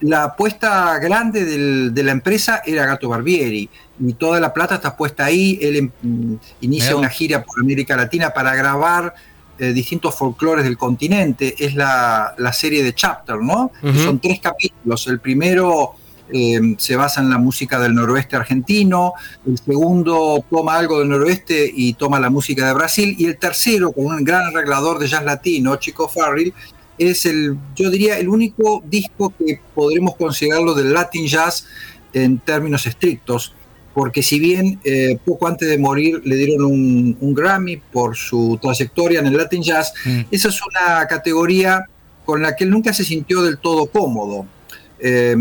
la 0.00 0.24
apuesta 0.24 0.98
grande 0.98 1.90
de 1.90 2.02
la 2.02 2.12
empresa 2.12 2.62
era 2.64 2.84
Gato 2.84 3.08
Barbieri 3.08 3.70
y 4.00 4.12
toda 4.14 4.38
la 4.40 4.52
plata 4.52 4.74
está 4.76 4.96
puesta 4.96 5.24
ahí. 5.24 5.58
Él 5.62 5.90
mm, 6.02 6.34
inicia 6.60 6.96
una 6.96 7.08
gira 7.08 7.42
por 7.42 7.60
América 7.60 7.96
Latina 7.96 8.30
para 8.30 8.54
grabar 8.54 9.14
eh, 9.58 9.72
distintos 9.72 10.14
folclores 10.14 10.64
del 10.64 10.76
continente, 10.76 11.54
es 11.58 11.74
la, 11.74 12.34
serie 12.52 12.82
de 12.82 12.94
Chapter, 12.94 13.36
¿no? 13.36 13.70
Son 13.82 14.18
tres 14.18 14.40
capítulos. 14.40 15.06
El 15.06 15.20
primero 15.20 15.94
eh, 16.32 16.74
se 16.78 16.96
basa 16.96 17.20
en 17.20 17.30
la 17.30 17.38
música 17.38 17.78
del 17.78 17.94
noroeste 17.94 18.34
argentino, 18.34 19.12
el 19.46 19.58
segundo 19.58 20.44
toma 20.50 20.78
algo 20.78 20.98
del 20.98 21.08
noroeste 21.08 21.70
y 21.72 21.94
toma 21.94 22.18
la 22.18 22.30
música 22.30 22.66
de 22.66 22.72
Brasil, 22.72 23.14
y 23.18 23.26
el 23.26 23.38
tercero, 23.38 23.92
con 23.92 24.06
un 24.06 24.24
gran 24.24 24.42
arreglador 24.46 24.98
de 24.98 25.06
jazz 25.06 25.24
latino, 25.24 25.76
Chico 25.76 26.08
Farrell, 26.08 26.52
es 26.96 27.26
el, 27.26 27.56
yo 27.74 27.90
diría, 27.90 28.18
el 28.18 28.28
único 28.28 28.82
disco 28.86 29.32
que 29.36 29.60
podremos 29.74 30.16
considerarlo 30.16 30.74
del 30.74 30.92
Latin 30.92 31.26
Jazz 31.26 31.66
en 32.12 32.38
términos 32.38 32.86
estrictos 32.86 33.54
porque 33.94 34.22
si 34.22 34.40
bien 34.40 34.80
eh, 34.84 35.18
poco 35.24 35.46
antes 35.46 35.68
de 35.68 35.78
morir 35.78 36.20
le 36.24 36.36
dieron 36.36 36.64
un, 36.64 37.34
Grammy 37.34 37.76
por 37.76 38.16
su 38.16 38.58
trayectoria 38.60 39.20
en 39.20 39.26
el 39.26 39.36
Latin 39.36 39.62
Jazz, 39.62 39.94
mm. 40.04 40.20
esa 40.30 40.48
es 40.48 40.60
una 40.62 41.06
categoría 41.06 41.86
con 42.24 42.42
la 42.42 42.56
que 42.56 42.64
él 42.64 42.70
nunca 42.70 42.92
se 42.92 43.04
sintió 43.04 43.42
del 43.42 43.58
todo 43.58 43.86
cómodo. 43.86 44.46
Eh, 45.06 45.36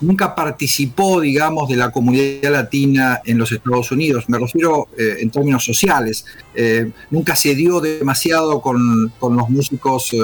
nunca 0.00 0.36
participó, 0.36 1.20
digamos, 1.20 1.68
de 1.68 1.74
la 1.74 1.90
comunidad 1.90 2.52
latina 2.52 3.20
en 3.24 3.38
los 3.38 3.50
Estados 3.50 3.90
Unidos. 3.90 4.28
Me 4.28 4.38
refiero 4.38 4.86
eh, 4.96 5.16
en 5.18 5.30
términos 5.30 5.64
sociales. 5.64 6.24
Eh, 6.54 6.92
nunca 7.10 7.34
se 7.34 7.56
dio 7.56 7.80
demasiado 7.80 8.60
con, 8.60 9.12
los 9.20 9.50
músicos 9.50 10.14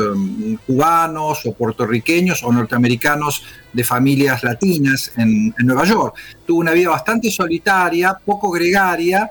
cubanos 0.68 1.44
o 1.46 1.52
puertorriqueños 1.54 2.44
o 2.44 2.52
norteamericanos 2.52 3.42
de 3.72 3.82
familias 3.82 4.44
latinas 4.44 5.10
en 5.16 5.52
Nueva 5.58 5.84
York. 5.84 6.14
Tuvo 6.46 6.60
una 6.60 6.70
vida 6.70 6.90
bastante 6.90 7.28
solitaria, 7.28 8.16
poco 8.24 8.52
gregaria, 8.52 9.28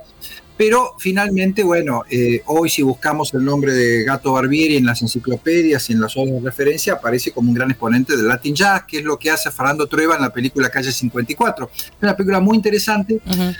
pero 0.57 0.95
finalmente, 0.97 1.63
bueno, 1.63 2.03
eh, 2.09 2.41
hoy 2.45 2.69
si 2.69 2.81
buscamos 2.81 3.33
el 3.33 3.43
nombre 3.43 3.73
de 3.73 4.03
Gato 4.03 4.31
Barbieri 4.31 4.77
en 4.77 4.85
las 4.85 5.01
enciclopedias 5.01 5.89
y 5.89 5.93
en 5.93 5.99
las 5.99 6.15
obras 6.15 6.35
de 6.35 6.39
referencia, 6.39 6.93
aparece 6.93 7.31
como 7.31 7.49
un 7.49 7.55
gran 7.55 7.71
exponente 7.71 8.15
del 8.15 8.27
Latin 8.27 8.55
Jazz, 8.55 8.83
que 8.87 8.99
es 8.99 9.03
lo 9.03 9.19
que 9.19 9.29
hace 9.29 9.51
Fernando 9.51 9.85
Trueba 9.87 10.15
en 10.15 10.21
la 10.21 10.31
película 10.31 10.69
Calle 10.69 10.93
54. 10.93 11.69
Es 11.73 11.91
una 12.01 12.15
película 12.15 12.39
muy 12.39 12.55
interesante, 12.55 13.19
una 13.25 13.55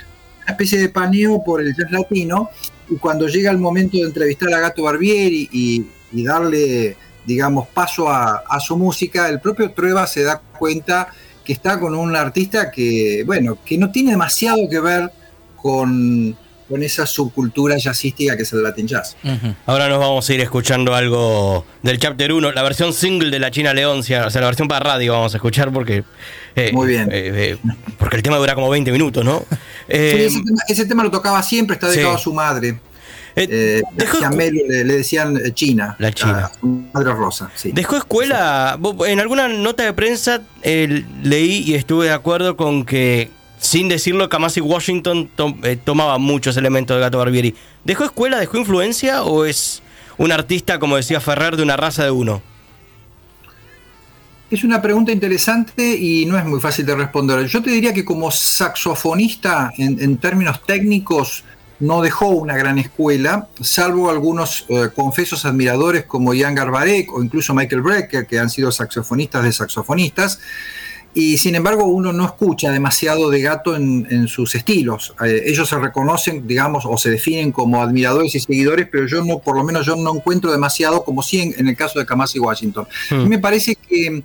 especie 0.48 0.78
de 0.78 0.88
paneo 0.88 1.44
por 1.44 1.60
el 1.60 1.76
jazz 1.76 1.90
latino, 1.90 2.48
y 2.88 2.96
cuando 2.96 3.28
llega 3.28 3.50
el 3.50 3.58
momento 3.58 3.98
de 3.98 4.04
entrevistar 4.04 4.54
a 4.54 4.60
Gato 4.60 4.84
Barbieri 4.84 5.50
y, 5.52 5.86
darle, 6.24 6.96
digamos, 7.26 7.68
paso 7.68 8.08
a, 8.08 8.42
a 8.48 8.58
su 8.58 8.74
música, 8.74 9.28
el 9.28 9.40
propio 9.40 9.70
Trueba 9.72 10.06
se 10.06 10.22
da 10.22 10.40
cuenta 10.58 11.08
que 11.44 11.52
está 11.52 11.78
con 11.78 11.94
un 11.94 12.16
artista 12.16 12.70
que, 12.70 13.22
bueno, 13.26 13.58
que 13.62 13.76
no 13.76 13.92
tiene 13.92 14.12
demasiado 14.12 14.66
que 14.70 14.80
ver 14.80 15.12
con 15.56 16.36
con 16.68 16.82
esa 16.82 17.06
subcultura 17.06 17.76
jazzística 17.76 18.36
que 18.36 18.42
es 18.42 18.52
el 18.52 18.62
Latin 18.62 18.86
Jazz. 18.86 19.16
Ahora 19.66 19.88
nos 19.88 19.98
vamos 19.98 20.28
a 20.28 20.34
ir 20.34 20.40
escuchando 20.40 20.94
algo 20.94 21.64
del 21.82 21.98
Chapter 21.98 22.32
1, 22.32 22.52
la 22.52 22.62
versión 22.62 22.92
single 22.92 23.30
de 23.30 23.38
la 23.38 23.50
China 23.50 23.72
Leoncia, 23.72 24.26
o 24.26 24.30
sea, 24.30 24.40
la 24.40 24.48
versión 24.48 24.68
para 24.68 24.80
radio 24.80 25.12
vamos 25.12 25.34
a 25.34 25.36
escuchar 25.36 25.72
porque... 25.72 26.04
Eh, 26.56 26.72
Muy 26.72 26.88
bien. 26.88 27.08
Eh, 27.12 27.56
eh, 27.62 27.72
porque 27.98 28.16
el 28.16 28.22
tema 28.22 28.38
dura 28.38 28.54
como 28.54 28.68
20 28.70 28.90
minutos, 28.90 29.24
¿no? 29.24 29.44
ese, 29.88 30.86
tema, 30.86 31.04
lo 31.04 31.10
tocaba 31.10 31.42
siempre, 31.42 31.74
está 31.74 31.88
dedicado 31.88 32.14
a 32.14 32.18
su 32.18 32.32
madre. 32.32 32.78
Eh, 33.38 33.82
le, 34.66 34.84
decían 34.84 35.38
China. 35.52 35.94
La 35.98 36.10
China. 36.10 36.50
Madre 36.94 37.12
Rosa, 37.12 37.50
Dejó 37.64 37.98
escuela. 37.98 38.78
En 39.06 39.20
alguna 39.20 39.46
nota 39.48 39.84
de 39.84 39.92
prensa 39.92 40.40
leí 40.64 41.62
y 41.66 41.74
estuve 41.74 42.06
de 42.06 42.12
acuerdo 42.12 42.56
con 42.56 42.86
que 42.86 43.30
sin 43.66 43.88
decirlo, 43.88 44.28
Kamasi 44.28 44.60
Washington 44.60 45.28
eh, 45.64 45.76
tomaba 45.82 46.18
muchos 46.18 46.56
elementos 46.56 46.96
de 46.96 47.00
Gato 47.00 47.18
Barbieri. 47.18 47.52
¿Dejó 47.84 48.04
escuela, 48.04 48.38
dejó 48.38 48.58
influencia 48.58 49.24
o 49.24 49.44
es 49.44 49.82
un 50.18 50.30
artista, 50.30 50.78
como 50.78 50.94
decía 50.94 51.20
Ferrer, 51.20 51.56
de 51.56 51.64
una 51.64 51.76
raza 51.76 52.04
de 52.04 52.12
uno? 52.12 52.42
Es 54.52 54.62
una 54.62 54.80
pregunta 54.80 55.10
interesante 55.10 55.96
y 55.96 56.26
no 56.26 56.38
es 56.38 56.44
muy 56.44 56.60
fácil 56.60 56.86
de 56.86 56.94
responder. 56.94 57.44
Yo 57.48 57.60
te 57.60 57.70
diría 57.70 57.92
que 57.92 58.04
como 58.04 58.30
saxofonista, 58.30 59.72
en, 59.76 60.16
términos 60.18 60.62
técnicos, 60.64 61.42
no 61.80 62.00
dejó 62.02 62.28
una 62.28 62.56
gran 62.56 62.78
escuela, 62.78 63.48
salvo 63.60 64.08
algunos 64.08 64.64
eh, 64.68 64.90
confesos 64.94 65.44
admiradores 65.44 66.04
como 66.04 66.32
Jan 66.32 66.54
Garbarek 66.54 67.12
o 67.12 67.20
incluso 67.20 67.52
Michael 67.52 67.82
Brecker, 67.82 68.26
que 68.28 68.38
han 68.38 68.48
sido 68.48 68.70
saxofonistas 68.70 69.42
de 69.42 69.52
saxofonistas 69.52 70.38
y 71.16 71.38
sin 71.38 71.54
embargo 71.54 71.86
uno 71.86 72.12
no 72.12 72.26
escucha 72.26 72.70
demasiado 72.70 73.30
de 73.30 73.40
gato 73.40 73.74
en, 73.74 74.28
sus 74.28 74.54
estilos. 74.54 75.14
Eh, 75.24 75.44
ellos 75.46 75.66
se 75.66 75.78
reconocen, 75.78 76.46
digamos, 76.46 76.84
o 76.84 76.98
se 76.98 77.08
definen 77.08 77.52
como 77.52 77.82
admiradores 77.82 78.34
y 78.34 78.40
seguidores, 78.40 78.86
pero 78.92 79.06
yo 79.06 79.24
no, 79.24 79.38
por 79.38 79.56
lo 79.56 79.64
menos 79.64 79.86
yo 79.86 79.96
no 79.96 80.14
encuentro 80.14 80.52
demasiado, 80.52 81.04
como 81.04 81.22
sí 81.22 81.54
en, 81.56 81.68
el 81.68 81.74
caso 81.74 81.98
de 81.98 82.04
Kamasi 82.04 82.38
Washington. 82.38 82.86
Hmm. 83.08 83.28
me 83.28 83.38
parece 83.38 83.76
que 83.76 84.22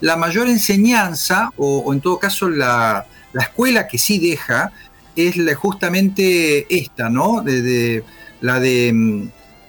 la 0.00 0.16
mayor 0.16 0.48
enseñanza, 0.48 1.52
o, 1.56 1.92
en 1.92 2.00
todo 2.00 2.18
caso 2.18 2.50
la, 2.50 3.06
escuela 3.34 3.86
que 3.86 3.98
sí 3.98 4.18
deja, 4.18 4.72
es 5.14 5.36
justamente 5.54 6.66
esta, 6.76 7.08
¿no? 7.08 7.40
De, 7.42 8.02
la 8.40 8.58
de 8.58 8.90
mm, 8.92 9.28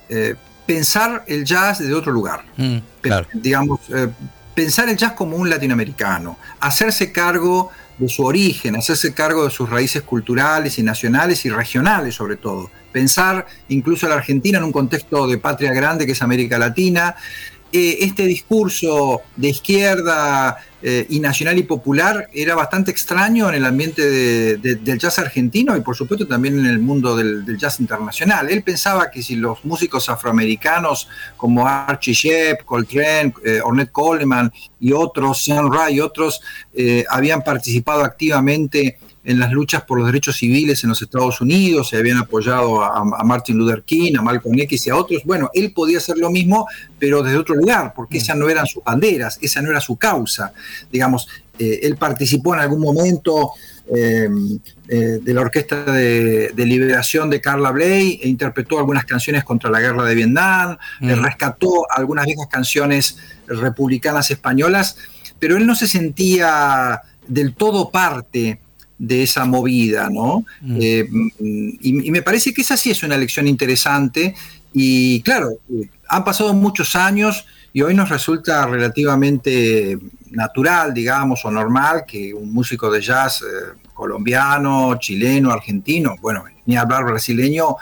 eh, 0.10 0.36
pensar 0.66 1.24
el 1.28 1.46
jazz 1.46 1.78
de 1.78 1.94
otro 1.94 2.12
lugar. 2.12 2.44
Hmm, 2.58 2.78
claro. 3.00 3.28
Digamos, 3.32 3.80
eh, 3.94 4.08
pensar 4.54 4.90
el 4.90 4.98
jazz 4.98 5.14
como 5.14 5.38
un 5.38 5.50
latinoamericano, 5.50 6.38
hacerse 6.60 7.12
cargo 7.12 7.72
de 7.98 8.10
su 8.10 8.24
origen, 8.24 8.76
hacerse 8.76 9.14
cargo 9.14 9.46
de 9.46 9.52
sus 9.52 9.70
raíces 9.70 10.02
culturales 10.02 10.80
y 10.80 10.84
nacionales 10.84 11.46
y 11.46 11.50
regionales 11.50 12.16
sobre 12.16 12.38
todo. 12.38 12.70
Pensar 12.92 13.46
incluso 13.70 14.06
a 14.06 14.10
la 14.10 14.16
Argentina 14.16 14.58
en 14.58 14.64
un 14.64 14.72
contexto 14.72 15.28
de 15.28 15.38
patria 15.38 15.74
grande 15.74 16.06
que 16.06 16.12
es 16.12 16.22
América 16.22 16.58
Latina, 16.58 17.16
eh, 17.76 17.98
este 18.02 18.28
discurso 18.28 19.24
de 19.36 19.50
izquierda 19.50 20.58
eh, 20.80 21.08
y 21.10 21.20
nacional 21.20 21.58
y 21.58 21.64
popular 21.64 22.30
era 22.32 22.54
bastante 22.54 22.92
extraño 22.92 23.50
en 23.50 23.56
el 23.56 23.66
ambiente 23.66 24.58
del 24.58 25.00
jazz 25.00 25.18
argentino 25.18 25.76
y 25.76 25.82
por 25.82 25.96
supuesto 25.96 26.28
también 26.28 26.60
en 26.60 26.68
el 26.68 26.78
mundo 26.78 27.16
del, 27.16 27.58
jazz 27.58 27.80
internacional. 27.80 28.52
Él 28.52 28.62
pensaba 28.62 29.10
que 29.10 29.24
si 29.24 29.38
los 29.38 29.66
músicos 29.66 30.08
afroamericanos 30.08 31.08
como 31.36 31.68
Archie 31.68 32.14
Shepp, 32.14 32.64
Coltrane, 32.64 33.34
eh, 33.44 33.60
Ornette 33.64 33.92
Coleman 33.92 34.54
y 34.80 34.92
otros, 34.92 35.44
Sean 35.44 35.74
Ray 35.74 35.96
y 35.96 36.00
otros, 36.00 36.42
habían 37.10 37.42
participado 37.42 38.04
activamente 38.04 39.00
en 39.26 39.40
las 39.40 39.52
luchas 39.52 39.84
por 39.84 39.98
los 39.98 40.08
derechos 40.08 40.38
civiles 40.38 40.84
en 40.84 40.90
los 40.90 41.02
Estados 41.02 41.40
Unidos, 41.40 41.90
se 41.90 41.98
habían 41.98 42.18
apoyado 42.18 42.84
a, 42.84 43.24
Martin 43.24 43.58
Luther 43.58 43.84
King, 43.84 44.14
a 44.18 44.22
Malcolm 44.22 44.60
X 44.60 44.88
y 44.88 44.90
a 44.90 44.98
otros. 44.98 45.24
Bueno, 45.24 45.50
él 45.54 45.72
podía 45.72 46.00
hacer 46.00 46.18
lo 46.18 46.30
mismo, 46.30 46.68
pero 47.00 47.24
desde 47.24 47.38
otro 47.38 47.56
lugar, 47.56 47.94
porque 47.96 48.18
esas 48.18 48.38
no 48.38 48.50
eran 48.50 48.68
sus 48.68 48.84
banderas, 48.84 49.40
esa 49.42 49.62
no 49.62 49.70
era 49.70 49.80
su 49.80 49.96
causa. 49.96 50.54
Digamos, 50.92 51.28
eh, 51.58 51.80
él 51.84 51.96
participó 51.96 52.54
en 52.54 52.62
algún 52.62 52.82
momento 52.82 53.52
eh, 53.96 54.28
eh, 54.88 55.20
de 55.22 55.34
la 55.34 55.42
Orquesta 55.42 55.84
de, 55.84 56.52
Liberación 56.56 57.30
de 57.30 57.40
Carla 57.40 57.72
Bley 57.72 58.20
e 58.22 58.28
interpretó 58.28 58.80
algunas 58.80 59.06
canciones 59.06 59.44
contra 59.44 59.70
la 59.70 59.80
guerra 59.80 60.04
de 60.04 60.16
Vietnam, 60.16 60.78
rescató 61.00 61.86
algunas 61.90 62.26
viejas 62.26 62.48
canciones 62.50 63.18
republicanas 63.48 64.32
españolas, 64.32 64.98
pero 65.40 65.56
él 65.56 65.66
no 65.66 65.76
se 65.76 65.88
sentía 65.88 67.02
del 67.28 67.54
todo 67.54 67.90
parte 67.90 68.60
de 69.04 69.24
esa 69.24 69.44
movida, 69.44 70.10
¿no? 70.10 70.46
Mm. 70.62 70.78
Eh, 70.80 71.10
y, 71.82 72.12
me 72.12 72.22
parece 72.22 72.54
que 72.54 72.62
esa 72.62 72.78
sí 72.78 72.90
es 72.90 73.04
una 73.04 73.18
lección 73.18 73.48
interesante 73.48 74.34
y 74.72 75.22
claro, 75.24 75.50
han 76.08 76.24
pasado 76.24 76.54
muchos 76.54 76.96
años 76.96 77.46
y 77.74 77.82
hoy 77.82 77.94
nos 77.94 78.08
resulta 78.10 78.66
relativamente 78.66 80.00
natural, 80.32 80.94
digamos, 80.94 81.44
o 81.44 81.52
normal 81.52 82.06
que 82.08 82.34
un 82.34 82.54
músico 82.54 82.90
de 82.90 83.02
jazz 83.02 83.42
eh, 83.42 83.78
colombiano, 83.94 84.98
chileno, 85.00 85.52
argentino, 85.52 86.16
bueno, 86.22 86.46
ni 86.66 86.78
hablar 86.78 87.04
brasileño, 87.04 87.76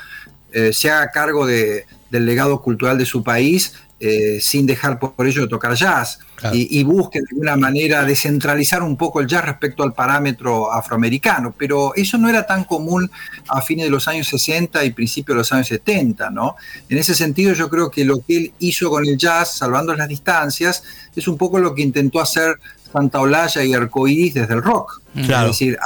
eh, 0.51 0.73
se 0.73 0.89
haga 0.89 1.11
cargo 1.11 1.45
de, 1.45 1.85
del 2.09 2.25
legado 2.25 2.61
cultural 2.63 2.97
de 2.97 3.05
su 3.05 3.23
país 3.23 3.75
eh, 4.03 4.39
sin 4.41 4.65
dejar 4.65 4.97
por 4.97 5.27
ello 5.27 5.43
de 5.43 5.47
tocar 5.47 5.75
jazz 5.75 6.17
y, 6.53 6.83
busque 6.83 7.19
de 7.19 7.25
alguna 7.29 7.55
manera 7.55 8.03
descentralizar 8.03 8.81
un 8.81 8.97
poco 8.97 9.21
el 9.21 9.27
jazz 9.27 9.45
respecto 9.45 9.83
al 9.83 9.93
parámetro 9.93 10.73
afroamericano, 10.73 11.53
pero 11.55 11.93
eso 11.93 12.17
no 12.17 12.27
era 12.27 12.47
tan 12.47 12.63
común 12.63 13.11
a 13.47 13.61
fines 13.61 13.85
de 13.85 13.91
los 13.91 14.07
años 14.07 14.27
60 14.27 14.83
y 14.85 14.89
principios 14.89 15.35
de 15.35 15.37
los 15.41 15.51
años 15.53 15.67
70, 15.67 16.31
¿no? 16.31 16.55
En 16.89 16.97
ese 16.97 17.13
sentido 17.13 17.53
yo 17.53 17.69
creo 17.69 17.91
que 17.91 18.03
lo 18.03 18.21
que 18.21 18.37
él 18.37 18.53
hizo 18.57 18.89
con 18.89 19.05
el 19.05 19.17
jazz, 19.17 19.57
salvando 19.57 19.95
las 19.95 20.07
distancias, 20.07 20.83
es 21.15 21.27
un 21.27 21.37
poco 21.37 21.59
lo 21.59 21.75
que 21.75 21.83
intentó 21.83 22.19
hacer 22.19 22.55
Santa 22.91 23.19
Olaya 23.19 23.63
y 23.63 23.75
Arcoiris 23.75 24.33
desde 24.33 24.55
el 24.55 24.63
rock. 24.63 24.99
Es 25.15 25.27
decir, 25.27 25.77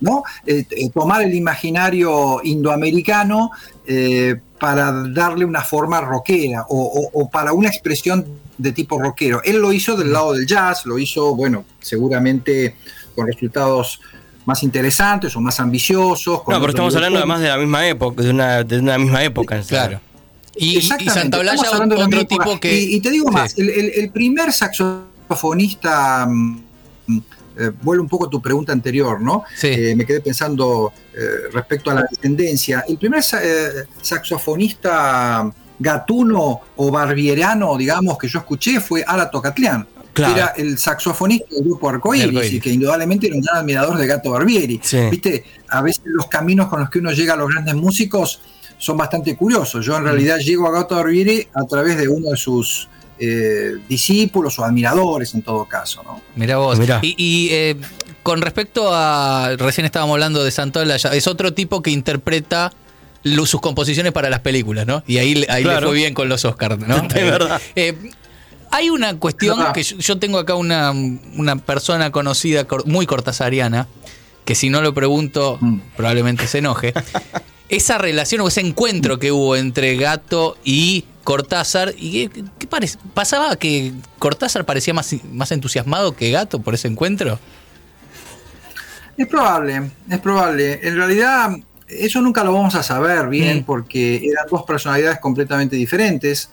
¿no? 0.00 0.22
Eh, 0.46 0.64
eh, 0.70 0.90
tomar 0.90 1.22
el 1.22 1.34
imaginario 1.34 2.40
indoamericano 2.44 3.50
eh, 3.86 4.36
para 4.64 4.90
darle 4.92 5.44
una 5.44 5.60
forma 5.60 6.00
rockera 6.00 6.64
o, 6.70 7.28
para 7.30 7.52
una 7.52 7.68
expresión 7.68 8.24
de 8.56 8.72
tipo 8.72 8.98
rockero. 8.98 9.42
Él 9.44 9.58
lo 9.58 9.70
hizo 9.74 9.94
del 9.94 10.10
lado 10.10 10.32
del 10.32 10.46
jazz, 10.46 10.86
lo 10.86 10.98
hizo, 10.98 11.36
bueno, 11.36 11.66
seguramente 11.80 12.74
con 13.14 13.26
resultados 13.26 14.00
más 14.46 14.62
interesantes 14.62 15.36
o 15.36 15.42
más 15.42 15.60
ambiciosos. 15.60 16.40
No, 16.48 16.60
pero 16.60 16.68
estamos 16.68 16.96
hablando 16.96 17.18
además 17.18 17.42
de 17.42 17.48
la 17.48 17.58
misma 17.58 17.86
época, 17.86 18.22
de 18.22 18.30
una, 18.30 18.64
de 18.64 18.78
una 18.78 18.96
misma 18.96 19.22
época. 19.22 19.60
Claro. 19.68 20.00
Y, 20.56 20.78
y 20.78 20.80
Santa 20.80 21.42
otro 21.98 22.24
tipo 22.24 22.58
que... 22.58 22.74
Y, 22.74 23.02
te 23.02 23.10
digo 23.10 23.30
más, 23.30 23.58
el, 23.58 23.68
el, 23.68 24.10
primer 24.12 24.50
saxofonista 24.50 26.26
mm, 26.26 27.18
eh, 27.56 27.70
vuelvo 27.82 28.02
un 28.02 28.08
poco 28.08 28.26
a 28.26 28.30
tu 28.30 28.42
pregunta 28.42 28.72
anterior, 28.72 29.20
¿no? 29.20 29.44
Eh, 29.62 29.94
me 29.96 30.04
quedé 30.04 30.20
pensando 30.20 30.92
eh, 31.12 31.48
respecto 31.52 31.88
a 31.90 31.94
la 31.94 32.04
descendencia. 32.10 32.84
El 32.88 32.98
primer 32.98 33.22
saxofonista 33.22 35.48
gatuno 35.78 36.60
o 36.76 36.90
barbieriano, 36.90 37.76
digamos, 37.76 38.18
que 38.18 38.26
yo 38.28 38.40
escuché 38.40 38.80
fue 38.80 39.04
Ara 39.06 39.30
Tocatlián. 39.30 39.86
Que 40.12 40.22
era 40.22 40.48
el 40.56 40.78
saxofonista 40.78 41.46
del 41.56 41.64
grupo 41.64 41.88
Arcoíris 41.88 42.52
y 42.52 42.60
que 42.60 42.70
indudablemente 42.70 43.26
era 43.26 43.34
un 43.34 43.42
gran 43.42 43.56
admirador 43.56 43.98
de 43.98 44.06
Gato 44.06 44.30
Barbieri. 44.30 44.80
Viste, 45.10 45.44
a 45.68 45.82
veces 45.82 46.02
los 46.04 46.28
caminos 46.28 46.68
con 46.68 46.78
los 46.78 46.88
que 46.88 47.00
uno 47.00 47.10
llega 47.10 47.34
a 47.34 47.36
los 47.36 47.50
grandes 47.50 47.74
músicos 47.74 48.40
son 48.78 48.96
bastante 48.96 49.34
curiosos. 49.34 49.84
Yo 49.84 49.96
en 49.96 50.02
mm. 50.02 50.06
realidad 50.06 50.38
llego 50.38 50.68
a 50.68 50.70
Gato 50.70 50.94
Barbieri 50.94 51.48
a 51.52 51.64
través 51.64 51.98
de 51.98 52.06
uno 52.06 52.30
de 52.30 52.36
sus 52.36 52.88
eh, 53.18 53.72
discípulos 53.88 54.58
o 54.58 54.64
admiradores 54.64 55.34
en 55.34 55.42
todo 55.42 55.64
caso. 55.66 56.02
¿no? 56.02 56.20
Mira 56.36 56.56
vos. 56.56 56.78
Y, 57.02 57.48
eh, 57.50 57.76
con 58.22 58.40
respecto 58.40 58.90
a, 58.92 59.54
recién 59.56 59.84
estábamos 59.84 60.14
hablando 60.14 60.42
de 60.42 60.50
Santola, 60.50 60.96
es 60.96 61.26
otro 61.26 61.52
tipo 61.52 61.82
que 61.82 61.90
interpreta 61.90 62.72
sus 63.22 63.60
composiciones 63.60 64.12
para 64.12 64.30
las 64.30 64.40
películas, 64.40 64.86
¿no? 64.86 65.02
Y 65.06 65.18
ahí, 65.18 65.44
ahí 65.48 65.64
le 65.64 65.80
fue 65.80 65.94
bien 65.94 66.14
con 66.14 66.28
los 66.28 66.44
Oscars, 66.44 66.78
¿no? 66.78 66.96
Es 67.14 67.30
verdad. 67.30 67.60
hay 68.70 68.90
una 68.90 69.18
cuestión 69.18 69.58
que 69.72 69.82
yo, 69.82 70.18
tengo 70.18 70.38
acá 70.38 70.54
una, 70.54 70.90
una 70.90 71.56
persona 71.56 72.10
conocida, 72.10 72.66
muy 72.86 73.06
cortasariana, 73.06 73.88
que 74.44 74.54
si 74.54 74.70
no 74.70 74.82
lo 74.82 74.94
pregunto, 74.94 75.58
mm. 75.60 75.78
probablemente 75.96 76.46
se 76.46 76.58
enoje. 76.58 76.92
Esa 77.70 77.96
relación 77.96 78.42
o 78.42 78.48
ese 78.48 78.60
encuentro 78.60 79.18
que 79.18 79.32
hubo 79.32 79.56
entre 79.56 79.96
Gato 79.96 80.58
y 80.64 81.06
Cortázar, 81.24 81.94
¿y 81.96 82.28
qué, 82.28 82.68
¿Pasaba 83.14 83.56
que 83.56 83.92
Cortázar 84.18 84.64
parecía 84.64 84.94
más, 84.94 85.14
más 85.32 85.50
entusiasmado 85.52 86.14
que 86.14 86.30
Gato 86.30 86.60
por 86.60 86.74
ese 86.74 86.88
encuentro? 86.88 87.38
Es 89.16 89.26
probable, 89.26 89.90
es 90.08 90.18
probable. 90.18 90.80
En 90.82 90.96
realidad, 90.96 91.50
eso 91.88 92.20
nunca 92.20 92.44
lo 92.44 92.52
vamos 92.52 92.74
a 92.74 92.82
saber 92.82 93.28
bien 93.28 93.60
mm. 93.60 93.64
porque 93.64 94.16
eran 94.16 94.46
dos 94.50 94.62
personalidades 94.64 95.18
completamente 95.18 95.76
diferentes. 95.76 96.50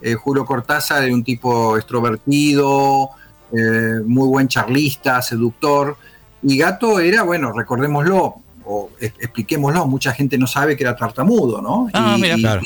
Eh, 0.00 0.14
Julio 0.14 0.44
Cortázar 0.44 1.04
era 1.04 1.14
un 1.14 1.24
tipo 1.24 1.76
extrovertido, 1.76 3.10
eh, 3.52 4.00
muy 4.04 4.28
buen 4.28 4.48
charlista, 4.48 5.20
seductor 5.22 5.96
y 6.42 6.58
Gato 6.58 6.98
era, 6.98 7.22
bueno, 7.22 7.52
recordémoslo, 7.52 8.36
o 8.64 8.90
expliquémoslo, 8.98 9.86
mucha 9.86 10.12
gente 10.12 10.38
no 10.38 10.46
sabe 10.46 10.76
que 10.76 10.84
era 10.84 10.96
tartamudo, 10.96 11.62
¿no? 11.62 11.88
Ah, 11.92 12.16
y, 12.18 12.40
claro. 12.40 12.62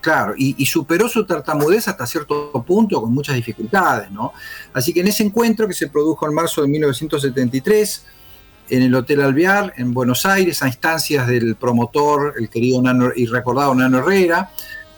Claro, 0.00 0.34
y, 0.36 0.64
superó 0.66 1.08
su 1.08 1.26
tartamudez 1.26 1.88
hasta 1.88 2.06
cierto 2.06 2.52
punto 2.66 3.00
con 3.00 3.12
muchas 3.12 3.36
dificultades, 3.36 4.10
¿no? 4.10 4.32
Así 4.72 4.92
que 4.92 5.00
en 5.00 5.08
ese 5.08 5.22
encuentro 5.22 5.66
que 5.68 5.74
se 5.74 5.88
produjo 5.88 6.26
en 6.26 6.34
marzo 6.34 6.62
de 6.62 6.68
1973, 6.68 8.04
en 8.68 8.82
el 8.82 8.94
Hotel 8.94 9.20
Alvear, 9.20 9.74
en 9.76 9.94
Buenos 9.94 10.26
Aires, 10.26 10.62
a 10.62 10.66
instancias 10.66 11.26
del 11.26 11.56
promotor, 11.56 12.34
el 12.38 12.48
querido 12.48 12.82
y 13.14 13.26
recordado 13.26 13.74
Nano 13.74 13.98
Herrera, 13.98 14.50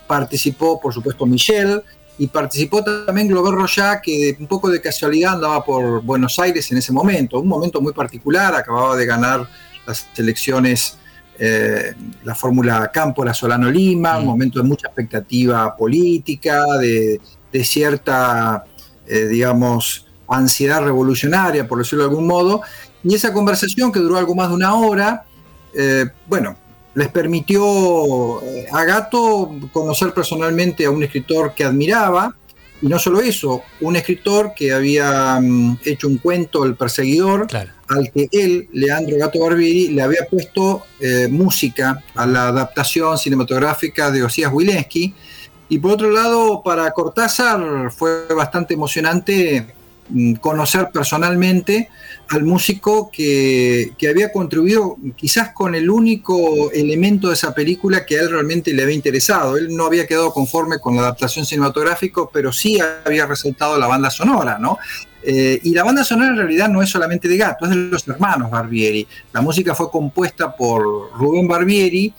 participó, 0.07 0.81
por 0.81 0.95
supuesto, 0.95 1.27
Michelle, 1.27 1.83
y 2.19 2.27
participó 2.27 2.83
también 2.83 3.29
Glover 3.29 3.55
Roya, 3.55 4.01
que 4.01 4.37
un 4.41 4.49
poco 4.49 4.69
de 4.69 4.81
casualidad 4.81 5.35
andaba 5.35 5.65
por 5.65 6.03
Buenos 6.03 6.39
Aires 6.39 6.71
en 6.73 6.79
ese 6.79 6.93
momento, 6.93 7.39
un 7.41 7.49
momento 7.49 7.81
muy 7.81 7.93
particular, 7.93 8.55
acababa 8.55 8.97
de 8.97 9.07
ganar 9.07 9.49
las 9.87 10.07
elecciones, 10.17 10.99
eh, 11.41 11.95
la 12.25 12.35
fórmula 12.35 12.91
Campo, 12.93 13.25
Solano 13.33 13.71
Lima, 13.71 14.19
un 14.19 14.25
mm. 14.25 14.27
momento 14.27 14.61
de 14.61 14.69
mucha 14.69 14.89
expectativa 14.89 15.77
política, 15.77 16.65
de, 16.79 17.21
cierta, 17.65 18.65
eh, 19.07 19.27
digamos, 19.27 20.07
ansiedad 20.29 20.83
revolucionaria, 20.83 21.67
por 21.67 21.79
decirlo 21.79 22.05
de 22.05 22.11
algún 22.11 22.27
modo, 22.27 22.63
y 23.05 23.15
esa 23.15 23.33
conversación 23.33 23.93
que 23.93 24.01
duró 24.01 24.17
algo 24.17 24.35
más 24.35 24.49
de 24.49 24.55
una 24.55 24.75
hora, 24.75 25.25
eh, 25.75 26.07
bueno, 26.27 26.57
les 26.95 27.09
permitió 27.09 28.41
a 28.73 28.85
Gato 28.85 29.55
conocer 29.73 30.13
personalmente 30.13 30.85
a 30.85 30.91
un 30.91 31.03
escritor 31.05 31.55
que 31.55 31.65
admiraba, 31.65 32.35
y 32.83 32.87
no 32.87 32.99
solo 32.99 33.21
eso, 33.21 33.63
un 33.81 33.97
escritor 33.97 34.53
que 34.55 34.73
había 34.73 35.39
mm, 35.41 35.79
hecho 35.85 36.09
un 36.09 36.19
cuento, 36.19 36.65
El 36.65 36.75
Perseguidor, 36.75 37.47
al 37.89 38.11
que 38.13 38.29
él, 38.33 38.69
Leandro 38.73 39.17
Gato 39.19 39.41
Barbieri, 39.41 39.89
le 39.89 40.03
había 40.03 40.27
puesto 40.31 40.83
eh, 41.01 41.29
música 41.31 42.03
a 42.15 42.27
la 42.27 42.49
adaptación 42.49 43.17
cinematográfica 43.19 44.11
de 44.11 44.23
Osías 44.23 44.53
Wilensky. 44.53 45.15
Y 45.69 45.79
por 45.79 45.93
otro 45.93 46.11
lado, 46.11 46.63
para 46.63 46.91
Cortázar 46.93 47.91
fue 47.91 48.27
bastante 48.35 48.75
emocionante 48.75 49.67
mm, 50.09 50.35
conocer 50.35 50.91
personalmente 50.93 51.89
al 52.29 52.45
músico 52.45 53.11
que, 53.11 53.93
había 54.09 54.33
contribuido 54.33 54.97
quizás 55.17 55.53
con 55.53 55.75
el 55.75 55.89
único 55.89 56.71
elemento 56.73 57.29
de 57.29 57.35
esa 57.35 57.55
película 57.55 58.05
que 58.05 58.19
a 58.19 58.23
él 58.23 58.31
realmente 58.31 58.73
le 58.73 58.83
había 58.83 58.95
interesado. 58.95 59.57
Él 59.57 59.75
no 59.75 59.87
había 59.87 60.07
quedado 60.07 60.33
conforme 60.33 60.79
con 60.79 60.95
la 60.97 61.03
adaptación 61.03 61.47
cinematográfica, 61.47 62.23
pero 62.33 62.53
sí 62.53 62.79
había 63.05 63.27
resaltado 63.27 63.79
la 63.79 63.87
banda 63.87 64.11
sonora, 64.11 64.59
¿no? 64.59 64.79
Eh, 65.23 65.61
y 65.63 65.75
la 65.75 65.85
banda 65.85 66.05
sonora 66.05 66.31
en 66.31 66.37
realidad 66.37 66.69
no 66.69 66.83
es 66.83 66.91
solamente 66.91 67.29
de 67.29 67.37
Gato, 67.37 67.65
es 67.65 67.71
de 67.71 67.77
los 67.77 68.07
hermanos 68.09 68.51
Barbieri. 68.51 69.07
La 69.33 69.41
música 69.41 69.75
fue 69.75 69.91
compuesta 69.91 70.55
por 70.55 71.11
Rubén 71.13 71.49
Barbieri 71.49 72.13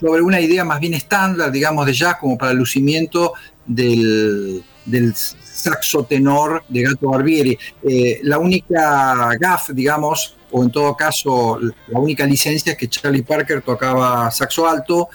sobre 0.00 0.22
una 0.22 0.40
idea 0.40 0.64
más 0.64 0.80
bien 0.80 0.94
estándar, 0.94 1.50
digamos, 1.50 1.84
de 1.86 1.92
jazz, 1.92 2.16
como 2.20 2.38
para 2.38 2.52
el 2.52 2.58
lucimiento 2.58 3.32
del, 3.66 4.62
del 4.84 5.14
saxo 5.14 6.04
tenor 6.04 6.62
de 6.68 6.82
Gato 6.82 7.10
Barbieri. 7.10 7.58
Eh, 7.82 8.20
la 8.22 8.38
única 8.38 9.30
gaff, 9.38 9.70
digamos, 9.70 10.36
o 10.50 10.62
en 10.62 10.70
todo 10.70 10.96
caso 10.96 11.58
la 11.88 11.98
única 11.98 12.24
licencia 12.24 12.72
es 12.72 12.78
que 12.78 12.88
Charlie 12.88 13.22
Parker 13.22 13.60
tocaba 13.62 14.30
saxo 14.30 14.66
alto 14.66 15.08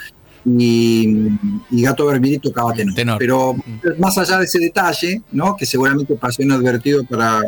y, 0.46 1.30
Gato 1.72 2.06
Barbieri 2.06 2.40
tocaba 2.40 2.74
tenor. 2.74 3.18
Pero 3.18 3.56
más 3.98 4.18
allá 4.18 4.40
de 4.40 4.46
ese 4.46 4.60
detalle, 4.60 5.22
¿no? 5.32 5.56
que 5.56 5.66
seguramente 5.66 6.16
pasó 6.16 6.42
inadvertido 6.42 7.04
para, 7.06 7.42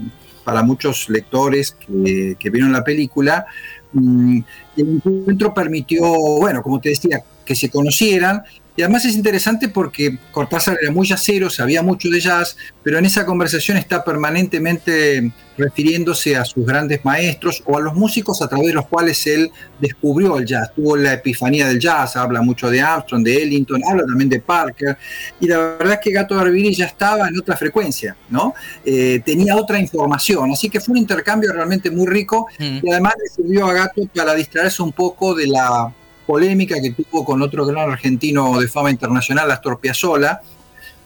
para 0.43 0.63
muchos 0.63 1.09
lectores 1.09 1.71
que, 1.71 2.35
que 2.39 2.49
vieron 2.49 2.71
la 2.71 2.83
película, 2.83 3.45
mm, 3.93 4.39
el 4.77 5.01
encuentro 5.05 5.53
permitió, 5.53 6.03
bueno, 6.39 6.61
como 6.61 6.79
te 6.79 6.89
decía, 6.89 7.23
que 7.45 7.55
se 7.55 7.69
conocieran 7.69 8.41
y 8.77 8.81
además 8.81 9.05
es 9.05 9.15
interesante 9.15 9.69
porque 9.69 10.17
Cortázar 10.31 10.77
era 10.81 10.91
muy 10.91 11.07
jazzero, 11.07 11.49
sabía 11.49 11.81
mucho 11.81 12.09
de 12.09 12.19
jazz, 12.19 12.57
pero 12.83 12.97
en 12.97 13.05
esa 13.05 13.25
conversación 13.25 13.77
está 13.77 14.03
permanentemente 14.03 15.31
refiriéndose 15.57 16.35
a 16.35 16.43
sus 16.43 16.65
grandes 16.65 17.05
maestros 17.05 17.63
o 17.65 17.77
a 17.77 17.81
los 17.81 17.93
músicos 17.93 18.41
a 18.41 18.49
través 18.49 18.67
de 18.67 18.73
los 18.73 18.87
cuales 18.87 19.25
él 19.27 19.49
descubrió 19.79 20.37
el 20.37 20.45
jazz. 20.45 20.73
Tuvo 20.75 20.97
la 20.97 21.13
epifanía 21.13 21.67
del 21.67 21.79
jazz, 21.79 22.17
habla 22.17 22.41
mucho 22.41 22.69
de 22.69 22.81
Armstrong, 22.81 23.23
de 23.23 23.43
Ellington, 23.43 23.81
habla 23.89 24.05
también 24.05 24.29
de 24.29 24.41
Parker. 24.41 24.97
Y 25.39 25.47
la 25.47 25.57
verdad 25.57 25.93
es 25.93 25.99
que 25.99 26.11
Gato 26.11 26.35
Barbieri 26.35 26.75
ya 26.75 26.85
estaba 26.85 27.29
en 27.29 27.39
otra 27.39 27.55
frecuencia, 27.55 28.17
¿no? 28.29 28.53
Eh, 28.83 29.21
tenía 29.25 29.55
otra 29.55 29.79
información. 29.79 30.51
Así 30.51 30.69
que 30.69 30.81
fue 30.81 30.91
un 30.91 30.97
intercambio 30.97 31.53
realmente 31.53 31.89
muy 31.89 32.07
rico 32.07 32.47
mm. 32.59 32.79
y 32.83 32.91
además 32.91 33.13
le 33.23 33.29
sirvió 33.29 33.67
a 33.67 33.73
Gato 33.73 34.01
para 34.13 34.35
distraerse 34.35 34.83
un 34.83 34.91
poco 34.91 35.33
de 35.33 35.47
la 35.47 35.93
polémica 36.25 36.81
que 36.81 36.91
tuvo 36.91 37.23
con 37.23 37.41
otro 37.41 37.65
gran 37.65 37.89
argentino 37.91 38.59
de 38.59 38.67
fama 38.67 38.91
internacional, 38.91 39.49
Astor 39.51 39.79
Piazzolla, 39.79 40.41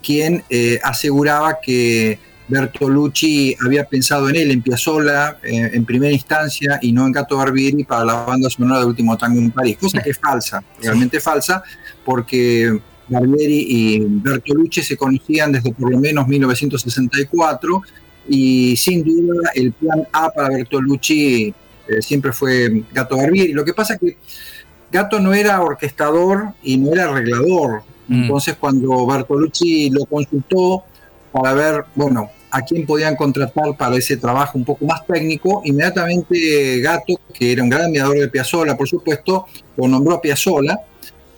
quien 0.01 0.43
eh, 0.49 0.79
aseguraba 0.83 1.57
que 1.61 2.19
Bertolucci 2.47 3.55
había 3.63 3.85
pensado 3.85 4.29
en 4.29 4.35
él, 4.35 4.51
en 4.51 4.61
Piazzolla, 4.61 5.37
eh, 5.43 5.71
en 5.73 5.85
primera 5.85 6.11
instancia, 6.11 6.79
y 6.81 6.91
no 6.91 7.05
en 7.05 7.11
Gato 7.11 7.37
Barbieri 7.37 7.83
para 7.83 8.03
la 8.03 8.13
banda 8.25 8.49
sonora 8.49 8.79
de 8.79 8.85
Último 8.85 9.17
Tango 9.17 9.39
en 9.39 9.51
París, 9.51 9.77
cosa 9.79 10.01
que 10.01 10.09
es 10.09 10.17
falsa, 10.17 10.63
realmente 10.81 11.19
falsa, 11.19 11.63
porque 12.03 12.79
Barbieri 13.07 13.65
y 13.67 13.99
Bertolucci 13.99 14.81
se 14.81 14.97
conocían 14.97 15.51
desde 15.51 15.71
por 15.73 15.91
lo 15.91 15.99
menos 15.99 16.27
1964, 16.27 17.81
y 18.27 18.75
sin 18.77 19.03
duda 19.03 19.51
el 19.55 19.71
plan 19.73 20.07
A 20.11 20.29
para 20.29 20.49
Bertolucci 20.49 21.53
eh, 21.87 22.01
siempre 22.01 22.31
fue 22.31 22.83
Gato 22.91 23.17
Barbieri. 23.17 23.53
Lo 23.53 23.65
que 23.65 23.73
pasa 23.73 23.95
es 23.95 23.99
que 23.99 24.17
Gato 24.91 25.19
no 25.19 25.33
era 25.33 25.61
orquestador 25.61 26.53
y 26.63 26.77
no 26.77 26.91
era 26.93 27.05
arreglador. 27.05 27.83
Mm. 28.07 28.23
Entonces, 28.23 28.55
cuando 28.59 29.05
Bartolucci 29.05 29.89
lo 29.91 30.05
consultó 30.05 30.83
para 31.31 31.53
ver, 31.53 31.85
bueno, 31.95 32.29
a 32.51 32.61
quién 32.61 32.85
podían 32.85 33.15
contratar 33.15 33.77
para 33.77 33.95
ese 33.95 34.17
trabajo 34.17 34.57
un 34.57 34.65
poco 34.65 34.85
más 34.85 35.05
técnico, 35.05 35.61
inmediatamente 35.63 36.79
Gato, 36.79 37.13
que 37.33 37.51
era 37.51 37.61
un 37.61 37.69
gran 37.69 37.83
admirador 37.83 38.17
de 38.17 38.27
Piazzolla, 38.27 38.75
por 38.75 38.89
supuesto, 38.89 39.45
lo 39.77 39.87
nombró 39.87 40.15
a 40.15 40.21
Piazzolla. 40.21 40.79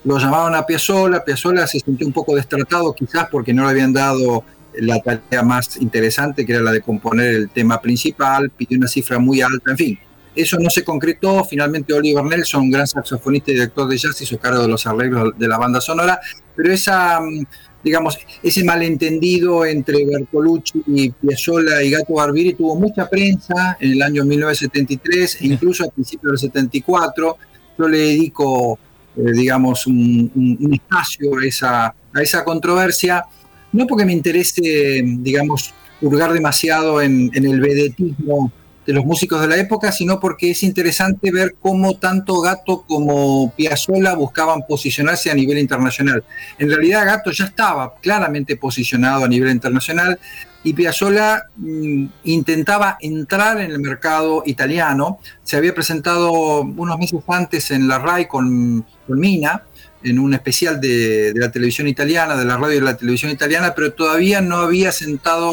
Lo 0.03 0.17
llamaron 0.17 0.55
a 0.55 0.65
Piazzolla. 0.65 1.23
Piazzolla 1.23 1.67
se 1.67 1.79
sintió 1.79 2.07
un 2.07 2.13
poco 2.13 2.35
destratado, 2.35 2.93
quizás 2.93 3.27
porque 3.29 3.53
no 3.53 3.65
le 3.65 3.69
habían 3.69 3.93
dado 3.93 4.43
la 4.73 4.99
tarea 5.01 5.43
más 5.43 5.75
interesante, 5.77 6.45
que 6.45 6.53
era 6.53 6.61
la 6.61 6.71
de 6.71 6.81
componer 6.81 7.35
el 7.35 7.49
tema 7.49 7.81
principal, 7.81 8.49
pidió 8.49 8.77
una 8.77 8.87
cifra 8.87 9.19
muy 9.19 9.41
alta, 9.41 9.71
en 9.71 9.77
fin 9.77 9.99
eso 10.35 10.57
no 10.59 10.69
se 10.69 10.83
concretó. 10.83 11.43
Finalmente 11.43 11.93
Oliver 11.93 12.23
Nelson, 12.23 12.63
un 12.63 12.71
gran 12.71 12.87
saxofonista 12.87 13.51
y 13.51 13.55
director 13.55 13.87
de 13.87 13.97
jazz, 13.97 14.21
hizo 14.21 14.37
cargo 14.37 14.61
de 14.61 14.67
los 14.67 14.85
arreglos 14.85 15.33
de 15.37 15.47
la 15.47 15.57
banda 15.57 15.81
sonora. 15.81 16.19
Pero 16.55 16.71
esa, 16.71 17.19
mm, 17.19 17.45
digamos, 17.83 18.17
ese 18.41 18.63
malentendido 18.63 19.65
entre 19.65 20.05
Bertolucci 20.05 20.83
y 20.87 21.09
Piazzolla 21.11 21.81
y 21.83 21.91
Gato 21.91 22.13
Barbieri 22.13 22.53
tuvo 22.53 22.75
mucha 22.75 23.09
prensa 23.09 23.77
en 23.79 23.93
el 23.93 24.01
año 24.01 24.23
1973 24.23 25.41
e 25.41 25.47
incluso 25.47 25.83
a 25.85 25.89
principios 25.89 26.31
del 26.31 26.49
74. 26.49 27.37
Yo 27.77 27.87
le 27.87 27.97
dedico, 27.97 28.79
eh, 29.17 29.31
digamos, 29.33 29.87
un, 29.87 30.69
espacio 30.71 31.37
a 31.37 31.45
esa, 31.45 31.85
a 31.87 32.21
esa 32.21 32.43
controversia, 32.43 33.25
no 33.73 33.87
porque 33.87 34.05
me 34.05 34.13
interese, 34.13 35.01
digamos, 35.03 35.73
hurgar 36.01 36.33
demasiado 36.33 37.01
en, 37.01 37.31
en 37.33 37.45
el 37.45 37.59
vedetismo 37.59 38.51
de 38.85 38.93
los 38.93 39.05
músicos 39.05 39.41
de 39.41 39.47
la 39.47 39.57
época, 39.57 39.91
sino 39.91 40.19
porque 40.19 40.51
es 40.51 40.63
interesante 40.63 41.31
ver 41.31 41.55
cómo 41.59 41.95
tanto 41.97 42.41
Gato 42.41 42.83
como 42.87 43.53
Piazzolla 43.55 44.15
buscaban 44.15 44.63
posicionarse 44.67 45.29
a 45.29 45.35
nivel 45.35 45.59
internacional. 45.59 46.23
En 46.57 46.69
realidad 46.69 47.05
Gato 47.05 47.31
ya 47.31 47.45
estaba 47.45 47.95
claramente 47.95 48.57
posicionado 48.57 49.25
a 49.25 49.27
nivel 49.27 49.51
internacional 49.51 50.19
y 50.63 50.73
Piazzolla 50.73 51.43
mm, 51.57 52.05
intentaba 52.23 52.97
entrar 53.01 53.59
en 53.61 53.71
el 53.71 53.79
mercado 53.79 54.43
italiano. 54.45 55.19
Se 55.43 55.57
había 55.57 55.73
presentado 55.73 56.61
unos 56.61 56.97
meses 56.97 57.19
antes 57.27 57.71
en 57.71 57.87
la 57.87 57.99
RAI 57.99 58.27
con, 58.27 58.85
con 59.07 59.19
Mina, 59.19 59.63
en 60.03 60.19
un 60.19 60.33
especial 60.33 60.79
de, 60.81 61.31
la 61.35 61.51
televisión 61.51 61.87
italiana, 61.87 62.35
de 62.35 62.45
la 62.45 62.57
radio 62.57 62.75
de 62.79 62.85
la 62.85 62.97
televisión 62.97 63.31
italiana, 63.31 63.73
pero 63.75 63.93
todavía 63.93 64.41
no 64.41 64.57
había 64.57 64.91
sentado 64.91 65.51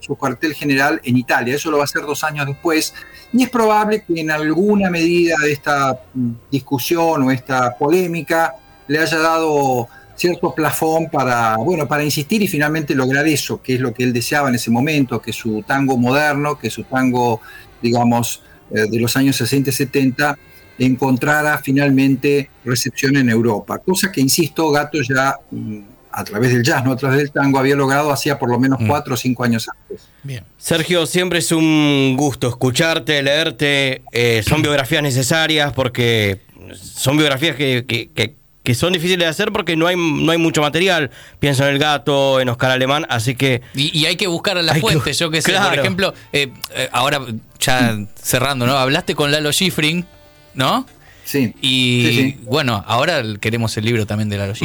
su 0.00 0.16
cuartel 0.16 0.54
general 0.54 1.00
en 1.04 1.16
Italia. 1.16 1.54
Eso 1.54 1.70
lo 1.70 1.78
va 1.78 1.82
a 1.82 1.84
hacer 1.84 2.02
dos 2.02 2.24
años 2.24 2.46
después. 2.46 2.94
Y 3.32 3.44
es 3.44 3.50
probable 3.50 4.04
que 4.06 4.20
en 4.20 4.30
alguna 4.30 4.90
medida 4.90 5.36
de 5.42 5.52
esta 5.52 6.00
mm, 6.14 6.30
discusión 6.50 7.22
o 7.22 7.30
esta 7.30 7.76
polémica 7.76 8.54
le 8.88 8.98
haya 8.98 9.18
dado 9.18 9.88
cierto 10.14 10.54
plafón 10.54 11.08
para, 11.10 11.56
bueno, 11.56 11.88
para 11.88 12.04
insistir 12.04 12.42
y 12.42 12.48
finalmente 12.48 12.94
lograr 12.94 13.26
eso, 13.26 13.60
que 13.62 13.74
es 13.74 13.80
lo 13.80 13.92
que 13.92 14.04
él 14.04 14.12
deseaba 14.12 14.48
en 14.48 14.54
ese 14.54 14.70
momento, 14.70 15.20
que 15.20 15.32
su 15.32 15.62
tango 15.62 15.96
moderno, 15.96 16.58
que 16.58 16.70
su 16.70 16.84
tango, 16.84 17.40
digamos, 17.80 18.42
eh, 18.70 18.86
de 18.88 19.00
los 19.00 19.16
años 19.16 19.36
60 19.36 19.70
y 19.70 19.72
70 19.72 20.38
encontrara 20.86 21.58
finalmente 21.58 22.50
recepción 22.64 23.16
en 23.16 23.28
Europa, 23.28 23.78
cosa 23.78 24.10
que, 24.10 24.20
insisto, 24.20 24.70
Gato 24.70 24.98
ya 25.02 25.36
mm, 25.50 25.80
a 26.12 26.24
través 26.24 26.52
del 26.52 26.62
jazz, 26.62 26.84
no 26.84 26.92
a 26.92 26.96
través 26.96 27.18
del 27.18 27.30
tango, 27.30 27.58
había 27.58 27.74
logrado 27.74 28.12
hacía 28.12 28.38
por 28.38 28.50
lo 28.50 28.58
menos 28.58 28.80
mm. 28.80 28.86
cuatro 28.86 29.14
o 29.14 29.16
cinco 29.16 29.44
años 29.44 29.68
antes. 29.68 30.08
Bien. 30.22 30.44
Sergio, 30.58 31.06
siempre 31.06 31.38
es 31.40 31.50
un 31.52 32.14
gusto 32.16 32.48
escucharte, 32.48 33.22
leerte. 33.22 34.02
Eh, 34.12 34.42
son 34.46 34.62
biografías 34.62 35.02
necesarias 35.02 35.72
porque 35.72 36.40
son 36.74 37.16
biografías 37.16 37.56
que, 37.56 37.84
que, 37.84 38.74
son 38.74 38.92
difíciles 38.92 39.18
de 39.18 39.26
hacer 39.26 39.52
porque 39.52 39.76
no 39.76 39.86
hay, 39.86 39.96
no 39.96 40.30
hay 40.30 40.38
mucho 40.38 40.60
material. 40.60 41.10
Pienso 41.40 41.66
en 41.66 41.74
El 41.74 41.78
Gato, 41.78 42.40
en 42.40 42.48
Oscar 42.48 42.70
Alemán, 42.70 43.06
así 43.08 43.34
que... 43.34 43.62
Y, 43.74 44.04
hay 44.04 44.16
que 44.16 44.26
buscar 44.26 44.56
a 44.58 44.62
las 44.62 44.78
fuentes, 44.80 45.18
yo 45.18 45.30
que 45.30 45.42
sé. 45.42 45.52
Por 45.52 45.78
ejemplo, 45.78 46.14
eh, 46.32 46.52
eh, 46.74 46.88
ahora 46.92 47.20
ya 47.58 47.98
cerrando, 48.14 48.66
¿no? 48.66 48.76
Hablaste 48.76 49.14
con 49.14 49.30
Lalo 49.30 49.52
Schifrin 49.52 50.06
¿no? 50.54 50.86
Sí. 51.24 51.54
Y 51.60 52.32
bueno, 52.44 52.82
ahora 52.86 53.22
queremos 53.40 53.76
el 53.76 53.84
libro 53.84 54.06
también 54.06 54.28
de 54.28 54.38
Lalo 54.38 54.54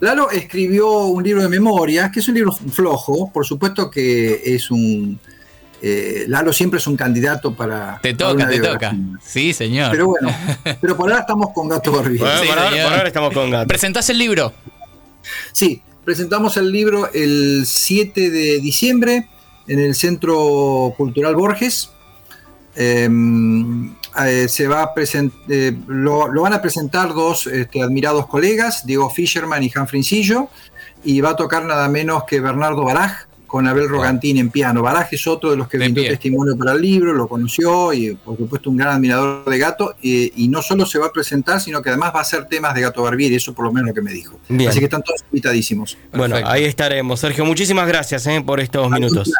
Lalo 0.00 0.30
escribió 0.30 1.04
un 1.04 1.22
libro 1.24 1.42
de 1.42 1.48
memorias, 1.48 2.10
que 2.10 2.20
es 2.20 2.28
un 2.28 2.34
libro 2.34 2.52
flojo, 2.52 3.30
por 3.32 3.46
supuesto 3.46 3.90
que 3.90 4.42
es 4.44 4.70
un... 4.70 5.18
Eh, 5.82 6.24
Lalo 6.28 6.52
siempre 6.52 6.78
es 6.78 6.86
un 6.86 6.96
candidato 6.96 7.54
para... 7.54 7.98
Te 8.02 8.14
toca, 8.14 8.48
te 8.48 8.60
toca. 8.60 8.94
Sí, 9.22 9.52
señor. 9.52 9.90
Pero 9.90 10.08
bueno, 10.08 10.34
pero 10.80 10.96
por 10.96 11.10
ahora 11.10 11.20
estamos 11.20 11.50
con 11.54 11.68
Gato 11.68 11.92
Barbie. 11.92 12.18
por, 12.18 12.28
ahora, 12.28 13.06
estamos 13.06 13.32
con 13.32 13.50
Gato. 13.50 13.68
¿Presentás 13.68 14.08
el 14.10 14.18
libro? 14.18 14.52
Sí, 15.52 15.82
presentamos 16.04 16.56
el 16.56 16.70
libro 16.70 17.10
el 17.12 17.64
7 17.66 18.30
de 18.30 18.60
diciembre 18.60 19.28
en 19.68 19.80
el 19.80 19.94
Centro 19.94 20.94
Cultural 20.96 21.34
Borges. 21.36 21.90
Em, 22.74 23.94
eh, 24.24 24.48
se 24.48 24.66
va 24.66 24.82
a 24.82 24.94
eh, 25.48 25.76
lo, 25.86 26.28
van 26.40 26.54
a 26.54 26.62
presentar 26.62 27.12
dos 27.12 27.46
este, 27.46 27.82
admirados 27.82 28.26
colegas, 28.26 28.86
Diego 28.86 29.10
Fisherman 29.10 29.62
y 29.62 29.70
Han 29.74 29.88
Frincillo, 29.88 30.48
y 31.04 31.20
va 31.20 31.30
a 31.30 31.36
tocar 31.36 31.64
nada 31.64 31.88
menos 31.88 32.24
que 32.24 32.40
Bernardo 32.40 32.84
Baraj 32.84 33.26
con 33.46 33.68
Abel 33.68 33.88
Rogantín 33.88 34.38
en 34.38 34.50
piano. 34.50 34.82
Baraj 34.82 35.08
es 35.12 35.26
otro 35.26 35.50
de 35.50 35.56
los 35.56 35.68
que 35.68 35.78
brindó 35.78 36.02
testimonio 36.02 36.56
para 36.56 36.72
el 36.72 36.80
libro, 36.80 37.12
lo 37.12 37.28
conoció 37.28 37.92
y 37.92 38.14
por 38.14 38.36
supuesto 38.36 38.70
un 38.70 38.76
gran 38.76 38.96
admirador 38.96 39.48
de 39.48 39.58
Gato, 39.58 39.94
y 40.00 40.48
no 40.48 40.62
solo 40.62 40.84
se 40.84 40.98
va 40.98 41.06
a 41.06 41.12
presentar, 41.12 41.60
sino 41.60 41.80
que 41.80 41.90
además 41.90 42.12
va 42.14 42.18
a 42.18 42.22
hacer 42.22 42.46
temas 42.46 42.74
de 42.74 42.80
Gato 42.80 43.02
Barbieri, 43.02 43.36
eso 43.36 43.54
por 43.54 43.66
lo 43.66 43.72
menos 43.72 43.88
lo 43.88 43.94
que 43.94 44.02
me 44.02 44.12
dijo. 44.12 44.38
Así 44.66 44.78
que 44.78 44.86
están 44.86 45.02
todos 45.02 45.22
invitadísimos. 45.30 45.96
Bueno, 46.12 46.36
ahí 46.44 46.64
estaremos. 46.64 47.20
Sergio, 47.20 47.44
muchísimas 47.44 47.86
gracias 47.86 48.26
eh, 48.26 48.42
por 48.44 48.60
estos 48.60 48.90
minutos. 48.90 49.30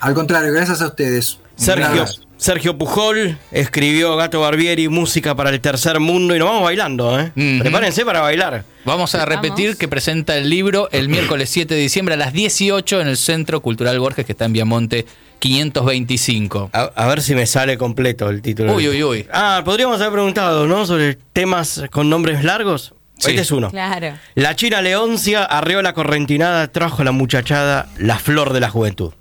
al 0.00 0.14
contrario, 0.14 0.52
gracias 0.52 0.82
a 0.82 0.86
ustedes. 0.86 1.38
Sergio. 1.54 2.06
Sergio 2.40 2.78
Pujol 2.78 3.36
escribió 3.52 4.16
Gato 4.16 4.40
Barbieri, 4.40 4.88
música 4.88 5.34
para 5.34 5.50
el 5.50 5.60
tercer 5.60 6.00
mundo 6.00 6.34
y 6.34 6.38
nos 6.38 6.48
vamos 6.48 6.62
bailando, 6.62 7.20
¿eh? 7.20 7.32
Prepárense 7.60 8.06
para 8.06 8.22
bailar. 8.22 8.64
Vamos 8.86 9.14
a 9.14 9.26
repetir 9.26 9.76
que 9.76 9.88
presenta 9.88 10.38
el 10.38 10.48
libro 10.48 10.88
el 10.90 11.10
miércoles 11.10 11.50
7 11.50 11.74
de 11.74 11.80
diciembre 11.82 12.14
a 12.14 12.16
las 12.16 12.32
18 12.32 13.02
en 13.02 13.08
el 13.08 13.18
Centro 13.18 13.60
Cultural 13.60 14.00
Borges 14.00 14.24
que 14.24 14.32
está 14.32 14.46
en 14.46 14.54
Viamonte 14.54 15.04
525. 15.38 16.70
A, 16.72 17.06
ver 17.08 17.20
si 17.20 17.34
me 17.34 17.44
sale 17.44 17.76
completo 17.76 18.30
el 18.30 18.40
título. 18.40 18.74
Uy, 18.74 18.88
uy, 18.88 19.04
uy. 19.04 19.26
Ah, 19.30 19.60
podríamos 19.62 20.00
haber 20.00 20.14
preguntado, 20.14 20.66
¿no? 20.66 20.86
Sobre 20.86 21.18
temas 21.34 21.82
con 21.90 22.08
nombres 22.08 22.42
largos. 22.42 22.94
Este 23.18 23.42
es 23.42 23.50
uno. 23.50 23.70
Claro. 23.70 24.14
La 24.34 24.56
China 24.56 24.80
Leoncia 24.80 25.44
arreó 25.44 25.82
la 25.82 25.92
correntinada, 25.92 26.68
trajo 26.68 27.04
la 27.04 27.12
muchachada, 27.12 27.90
la 27.98 28.18
flor 28.18 28.54
de 28.54 28.60
la 28.60 28.70
juventud. 28.70 29.12